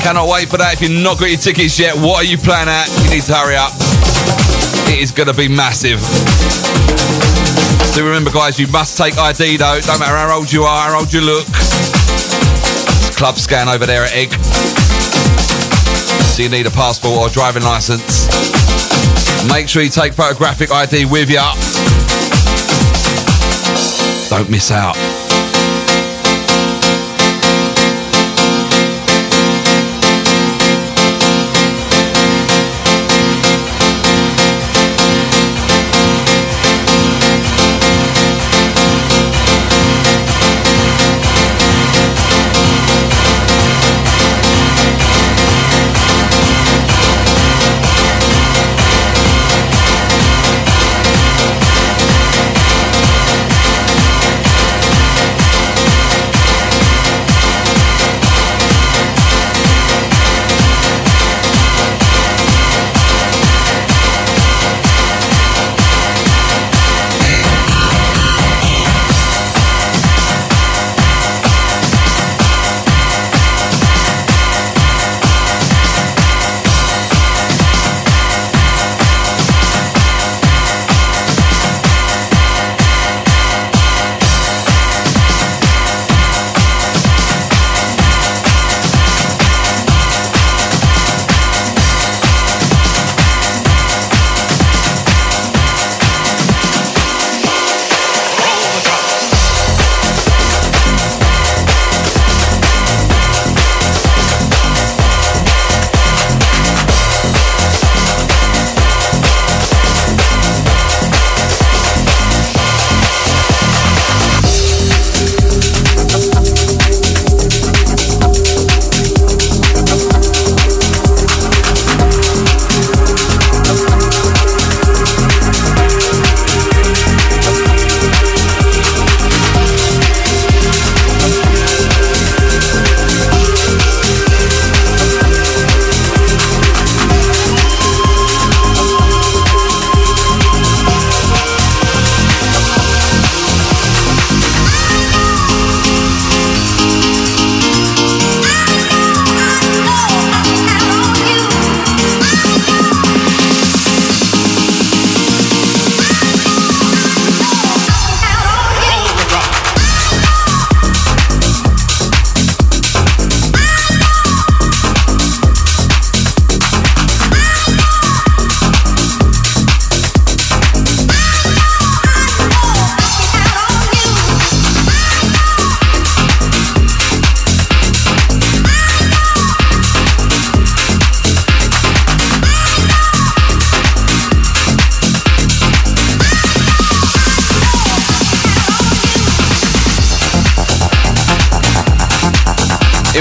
Cannot 0.00 0.28
wait 0.28 0.48
for 0.48 0.56
that. 0.56 0.72
If 0.72 0.80
you've 0.80 1.02
not 1.04 1.20
got 1.20 1.28
your 1.28 1.38
tickets 1.38 1.78
yet, 1.78 1.96
what 1.96 2.24
are 2.24 2.28
you 2.28 2.38
planning 2.38 2.72
at? 2.72 2.88
You 3.04 3.20
need 3.20 3.24
to 3.28 3.34
hurry 3.36 3.56
up. 3.56 3.72
It 4.88 5.00
is 5.04 5.12
going 5.12 5.28
to 5.28 5.36
be 5.36 5.48
massive. 5.48 6.00
Do 7.94 8.04
remember, 8.04 8.32
guys, 8.32 8.58
you 8.58 8.66
must 8.66 8.98
take 8.98 9.16
ID 9.16 9.58
though. 9.58 9.78
Don't 9.80 10.00
matter 10.00 10.16
how 10.16 10.36
old 10.36 10.52
you 10.52 10.64
are, 10.64 10.90
how 10.90 10.98
old 10.98 11.12
you 11.12 11.20
look. 11.20 11.46
It's 11.46 13.16
club 13.16 13.38
scan 13.38 13.68
over 13.68 13.86
there 13.86 14.02
at 14.02 14.12
Egg. 14.12 14.32
So 16.34 16.42
you 16.42 16.48
need 16.48 16.66
a 16.66 16.72
passport 16.72 17.16
or 17.16 17.28
driving 17.28 17.62
license. 17.62 18.26
Make 19.48 19.68
sure 19.68 19.82
you 19.82 19.90
take 19.90 20.12
photographic 20.12 20.72
ID 20.72 21.04
with 21.04 21.30
you. 21.30 21.38
Don't 24.28 24.50
miss 24.50 24.72
out. 24.72 25.13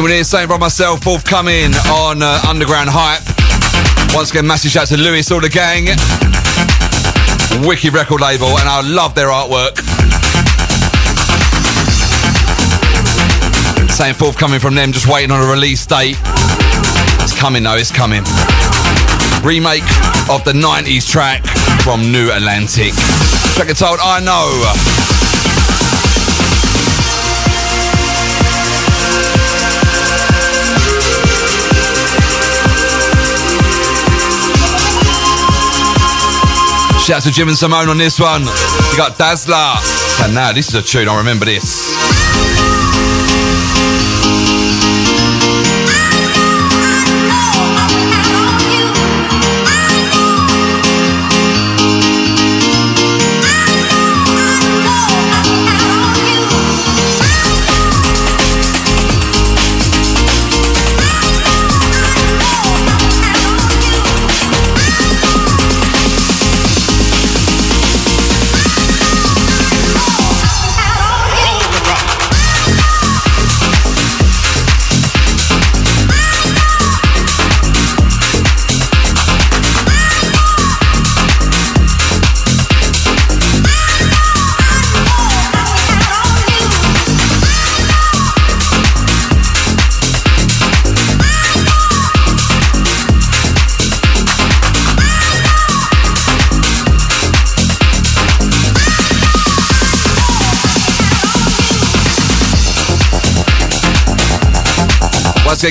With 0.03 0.11
here, 0.11 0.23
saying 0.25 0.49
by 0.49 0.57
myself, 0.57 1.01
forthcoming 1.01 1.73
on 1.88 2.21
uh, 2.21 2.41
Underground 2.45 2.89
Hype. 2.91 3.23
Once 4.13 4.31
again, 4.31 4.45
massive 4.45 4.69
shout 4.69 4.88
to 4.88 4.97
Lewis, 4.97 5.31
all 5.31 5.39
the 5.39 5.47
gang. 5.47 5.85
Wicked 7.65 7.93
record 7.93 8.19
label, 8.19 8.59
and 8.59 8.67
I 8.67 8.81
love 8.84 9.15
their 9.15 9.30
artwork. 9.30 9.80
Saying 13.91 14.15
forthcoming 14.15 14.59
from 14.59 14.75
them, 14.75 14.91
just 14.91 15.07
waiting 15.07 15.31
on 15.31 15.41
a 15.41 15.49
release 15.49 15.85
date. 15.85 16.17
It's 17.23 17.39
coming 17.39 17.63
though, 17.63 17.77
it's 17.77 17.89
coming. 17.89 18.23
Remake 19.41 19.88
of 20.27 20.43
the 20.43 20.51
90s 20.51 21.09
track 21.09 21.45
from 21.81 22.11
New 22.11 22.30
Atlantic. 22.30 22.91
Track 23.55 23.69
entitled 23.69 24.01
I 24.03 24.19
Know. 24.19 24.93
Shout 37.14 37.27
out 37.27 37.30
to 37.30 37.31
Jim 37.31 37.48
and 37.48 37.56
Simone 37.56 37.90
on 37.90 37.99
this 37.99 38.19
one. 38.19 38.41
You 38.41 38.98
got 38.98 39.19
Dazzler. 39.19 39.76
And 40.26 40.34
now 40.34 40.52
this 40.52 40.69
is 40.69 40.73
a 40.73 40.81
tune, 40.81 41.07
I 41.07 41.15
remember 41.15 41.45
this. 41.45 42.23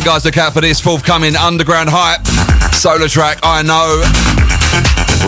Guys, 0.00 0.24
look 0.24 0.38
out 0.38 0.54
for 0.54 0.62
this 0.62 0.80
forthcoming 0.80 1.36
underground 1.36 1.90
hype 1.92 2.24
solo 2.72 3.06
track. 3.06 3.38
I 3.42 3.60
know 3.60 4.00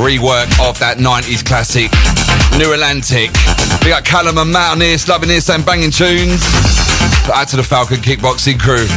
rework 0.01 0.49
of 0.67 0.79
that 0.81 0.97
90s 0.97 1.45
classic, 1.45 1.93
New 2.57 2.73
Atlantic. 2.73 3.29
We 3.85 3.93
got 3.93 4.09
Callum 4.09 4.39
and 4.39 4.51
Matt 4.51 4.73
on 4.73 4.79
this, 4.79 5.07
loving 5.07 5.29
this 5.29 5.51
and 5.51 5.65
banging 5.65 5.93
tunes. 5.93 6.41
Add 7.29 7.53
to 7.53 7.57
the 7.57 7.63
Falcon 7.63 7.99
kickboxing 8.01 8.59
crew. 8.59 8.89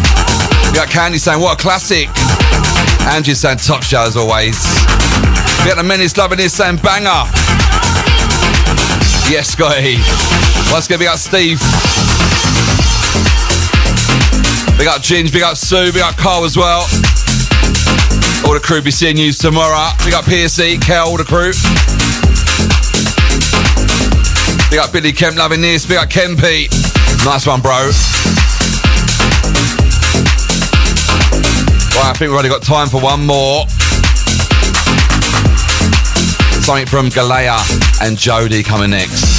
We 0.72 0.76
got 0.80 0.88
Candy 0.88 1.20
saying, 1.20 1.42
what 1.42 1.60
a 1.60 1.62
classic. 1.62 2.08
Angie 3.12 3.36
saying, 3.36 3.60
top 3.60 3.84
show 3.84 4.08
as 4.08 4.16
always. 4.16 4.56
We 5.62 5.70
got 5.70 5.76
the 5.76 5.84
Menace 5.84 6.16
loving 6.16 6.40
this 6.40 6.56
saying, 6.56 6.78
banger. 6.80 7.28
Yes, 9.28 9.52
Scotty. 9.52 10.00
Once 10.72 10.88
again, 10.88 11.00
we 11.00 11.06
got 11.06 11.20
Steve. 11.20 11.60
We 14.78 14.86
got 14.86 15.02
Ginge, 15.02 15.34
we 15.34 15.40
got 15.40 15.58
Sue, 15.58 15.92
we 15.92 16.00
got 16.00 16.18
Carl 16.18 16.46
as 16.46 16.56
well. 16.56 16.82
All 18.46 18.54
the 18.54 18.62
crew 18.64 18.82
be 18.82 18.92
seeing 18.92 19.18
you 19.18 19.32
tomorrow. 19.32 19.90
We 20.06 20.12
got 20.12 20.24
PSE, 20.26 20.80
Kel, 20.82 21.08
all 21.08 21.18
the 21.18 21.24
crew. 21.24 21.52
We 24.70 24.78
got 24.78 24.94
Billy 24.94 25.14
Kemp 25.14 25.38
loving 25.38 25.62
this. 25.62 25.90
We 25.90 25.96
got 25.96 26.10
Kempy. 26.10 26.70
Nice 27.26 27.48
one, 27.48 27.62
bro. 27.62 27.90
Right, 31.96 32.10
I 32.10 32.14
think 32.16 32.30
we've 32.30 32.38
only 32.38 32.50
got 32.50 32.62
time 32.62 32.88
for 32.88 33.02
one 33.02 33.26
more. 33.26 33.68
Something 36.62 36.86
from 36.86 37.10
Galea 37.10 37.58
and 38.02 38.18
Jody 38.18 38.62
coming 38.62 38.92
next. 38.92 39.37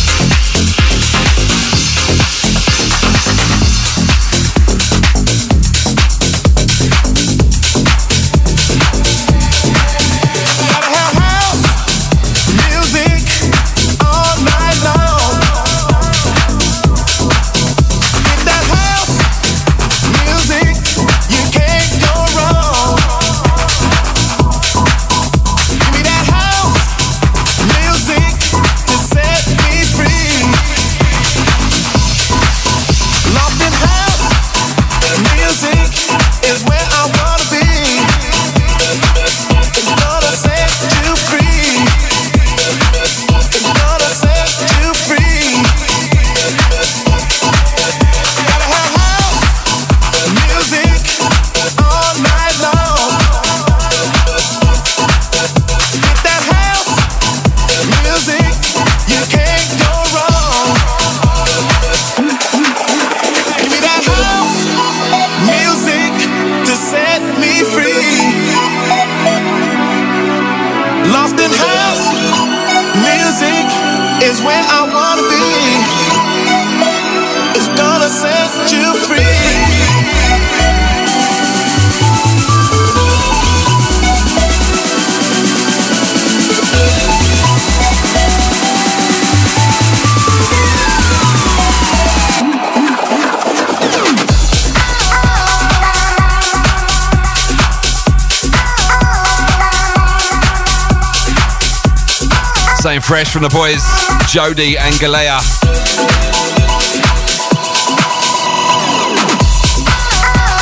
Same 102.88 103.02
fresh 103.02 103.30
from 103.30 103.42
the 103.42 103.50
boys, 103.50 103.84
Jody 104.32 104.78
and 104.78 104.94
Galea. 104.94 105.36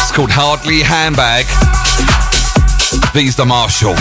It's 0.02 0.10
called 0.10 0.32
Hardly 0.32 0.80
Handbag. 0.80 1.46
V's 3.14 3.36
the 3.36 3.46
Marshall. 3.46 3.94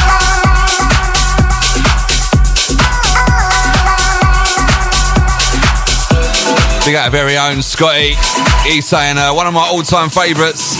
We 6.87 6.93
got 6.93 7.05
our 7.05 7.11
very 7.11 7.37
own 7.37 7.61
Scotty. 7.61 8.15
He's 8.63 8.87
saying 8.87 9.19
uh, 9.19 9.35
one 9.35 9.45
of 9.45 9.53
my 9.53 9.67
all-time 9.67 10.09
favourites, 10.09 10.75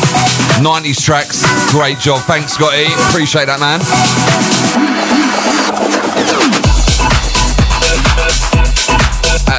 90s 0.58 1.00
tracks. 1.00 1.46
Great 1.72 2.00
job, 2.00 2.22
thanks 2.22 2.54
Scotty. 2.54 2.86
Appreciate 3.12 3.46
that, 3.46 3.60
man. 3.60 4.55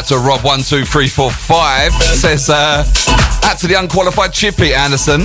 Out 0.07 0.13
Out 0.13 0.23
to 0.23 0.49
Rob12345 0.49 1.91
says, 2.15 2.49
uh, 2.49 2.85
out 3.43 3.59
to 3.59 3.67
the 3.67 3.75
unqualified 3.75 4.33
Chippy 4.33 4.73
Anderson. 4.73 5.23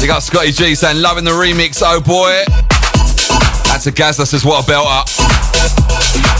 You 0.00 0.06
got 0.06 0.22
Scotty 0.22 0.52
G 0.52 0.74
saying, 0.74 1.00
loving 1.00 1.24
the 1.24 1.30
remix, 1.30 1.80
oh 1.82 2.02
boy. 2.02 2.44
That's 3.70 3.86
a 3.86 3.92
Gazza 3.92 4.26
says, 4.26 4.44
what 4.44 4.68
a 4.68 4.72
up." 4.76 5.08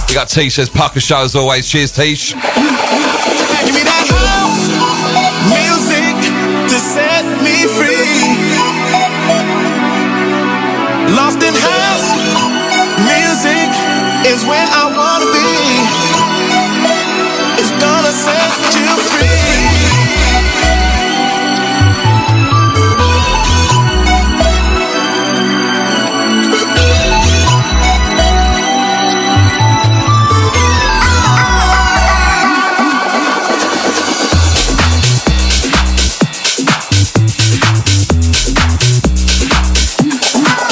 You 0.08 0.14
got 0.14 0.28
Tish 0.28 0.56
says, 0.56 0.68
Pucker 0.68 1.00
show 1.00 1.22
as 1.22 1.34
always. 1.34 1.66
Cheers, 1.66 1.92
Tish. 1.92 2.32
Give 2.34 2.42
me 2.42 2.60
that 3.80 4.04
house 4.12 4.68
music 5.48 6.68
to 6.68 6.78
set 6.78 7.13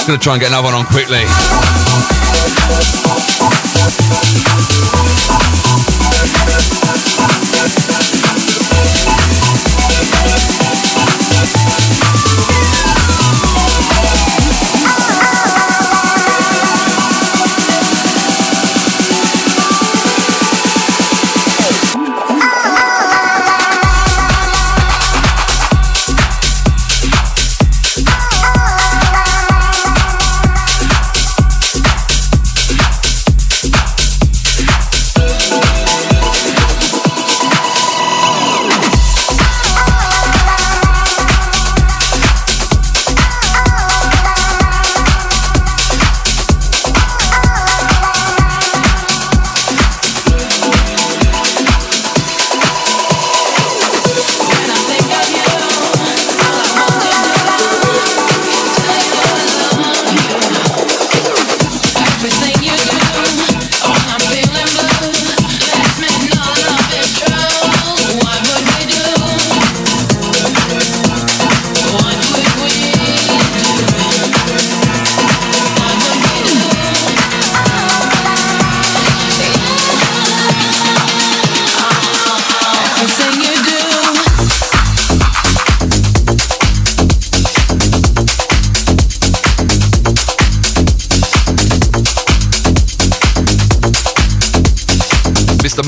Gonna 0.07 0.19
try 0.19 0.33
and 0.33 0.41
get 0.41 0.49
another 0.49 0.65
one 0.65 0.75
on 0.75 0.85
quickly. 0.85 1.23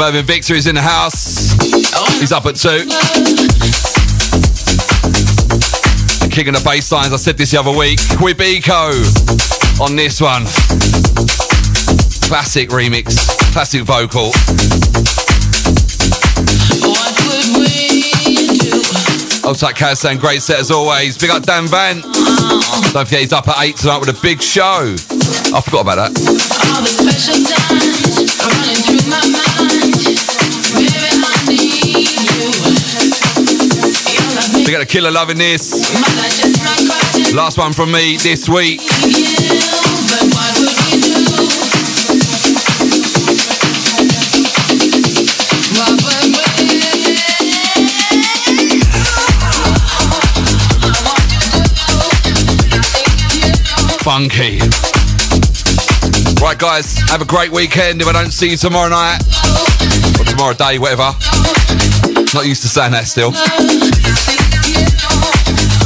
Mervyn 0.04 0.26
Victor 0.26 0.52
is 0.52 0.66
in 0.66 0.74
the 0.74 0.82
house. 0.82 1.52
He's 2.20 2.30
up 2.30 2.44
at 2.44 2.56
two. 2.56 2.84
The 6.20 6.28
king 6.30 6.46
of 6.48 6.54
the 6.54 6.62
bass 6.62 6.92
lines. 6.92 7.14
I 7.14 7.16
said 7.16 7.38
this 7.38 7.52
the 7.52 7.60
other 7.60 7.70
week. 7.70 7.98
Qubiko 8.20 8.92
on 9.80 9.96
this 9.96 10.20
one. 10.20 10.44
Classic 12.28 12.68
remix. 12.68 13.16
Classic 13.54 13.80
vocal. 13.80 14.24
Old 19.48 19.58
tight 19.58 19.76
Kaz 19.76 19.96
saying 19.96 20.18
great 20.18 20.42
set 20.42 20.60
as 20.60 20.70
always. 20.70 21.16
Big 21.16 21.30
up 21.30 21.44
Dan 21.44 21.66
Van. 21.66 22.02
Don't 22.02 23.06
forget 23.06 23.20
he's 23.20 23.32
up 23.32 23.48
at 23.48 23.58
eight 23.62 23.76
tonight 23.76 24.00
with 24.00 24.10
a 24.10 24.20
big 24.20 24.42
show. 24.42 24.94
I 25.54 25.62
forgot 25.62 25.80
about 25.80 25.96
that. 25.96 27.63
We 34.64 34.72
got 34.72 34.80
a 34.80 34.86
killer 34.86 35.10
loving 35.10 35.36
this. 35.36 35.72
Last 37.34 37.58
one 37.58 37.74
from 37.74 37.92
me 37.92 38.16
this 38.16 38.48
week. 38.48 38.80
Funky. 54.00 54.60
Right, 56.40 56.58
guys, 56.58 56.96
have 57.10 57.20
a 57.20 57.26
great 57.26 57.50
weekend. 57.50 58.00
If 58.00 58.08
I 58.08 58.12
don't 58.12 58.30
see 58.30 58.50
you 58.50 58.56
tomorrow 58.56 58.88
night 58.88 59.18
or 60.18 60.24
tomorrow 60.24 60.54
day, 60.54 60.78
whatever. 60.78 61.14
Not 62.32 62.46
used 62.46 62.62
to 62.62 62.68
saying 62.68 62.92
that 62.92 63.06
still. 63.06 63.32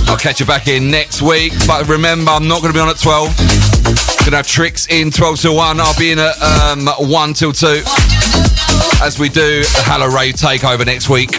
I'll 0.08 0.16
catch 0.16 0.40
you 0.40 0.46
back 0.46 0.68
in 0.68 0.90
next 0.90 1.20
week. 1.20 1.52
But 1.66 1.86
remember, 1.86 2.30
I'm 2.30 2.48
not 2.48 2.62
going 2.62 2.72
to 2.72 2.76
be 2.76 2.80
on 2.80 2.88
at 2.88 2.98
12. 2.98 3.28
Gonna 4.24 4.36
have 4.38 4.46
tricks 4.46 4.86
in 4.88 5.10
12 5.10 5.40
till 5.40 5.56
1. 5.56 5.80
I'll 5.80 5.98
be 5.98 6.12
in 6.12 6.18
at 6.18 6.40
um, 6.42 6.86
1 6.86 7.34
till 7.34 7.52
2 7.52 7.82
as 9.00 9.18
we 9.18 9.28
do 9.28 9.62
the 9.62 9.82
Hello 9.84 10.06
Rave 10.06 10.34
takeover 10.34 10.84
next 10.84 11.08
week. 11.08 11.32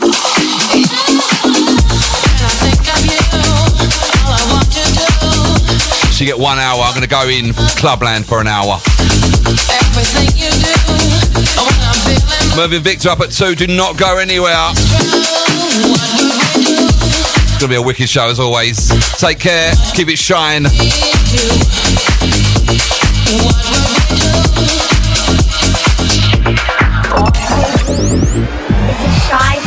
So 6.13 6.25
you 6.25 6.31
get 6.31 6.39
one 6.39 6.59
hour. 6.59 6.81
I'm 6.81 6.93
going 6.93 7.03
to 7.03 7.09
go 7.09 7.27
in 7.27 7.53
Clubland 7.77 8.25
for 8.25 8.41
an 8.41 8.47
hour. 8.47 8.79
Mervyn 12.55 12.83
Victor 12.83 13.09
up 13.09 13.21
at 13.21 13.31
2. 13.31 13.55
Do 13.55 13.67
not 13.67 13.97
go 13.97 14.17
anywhere. 14.17 14.53
It's 17.60 17.65
going 17.65 17.76
to 17.76 17.81
be 17.81 17.84
a 17.84 17.86
wicked 17.86 18.07
show 18.07 18.30
as 18.30 18.40
always. 18.40 18.88
Take 19.19 19.38
care. 19.38 19.73
Keep 19.94 20.07
it 20.07 20.18
shine. 20.18 20.64
Shine. 29.27 29.59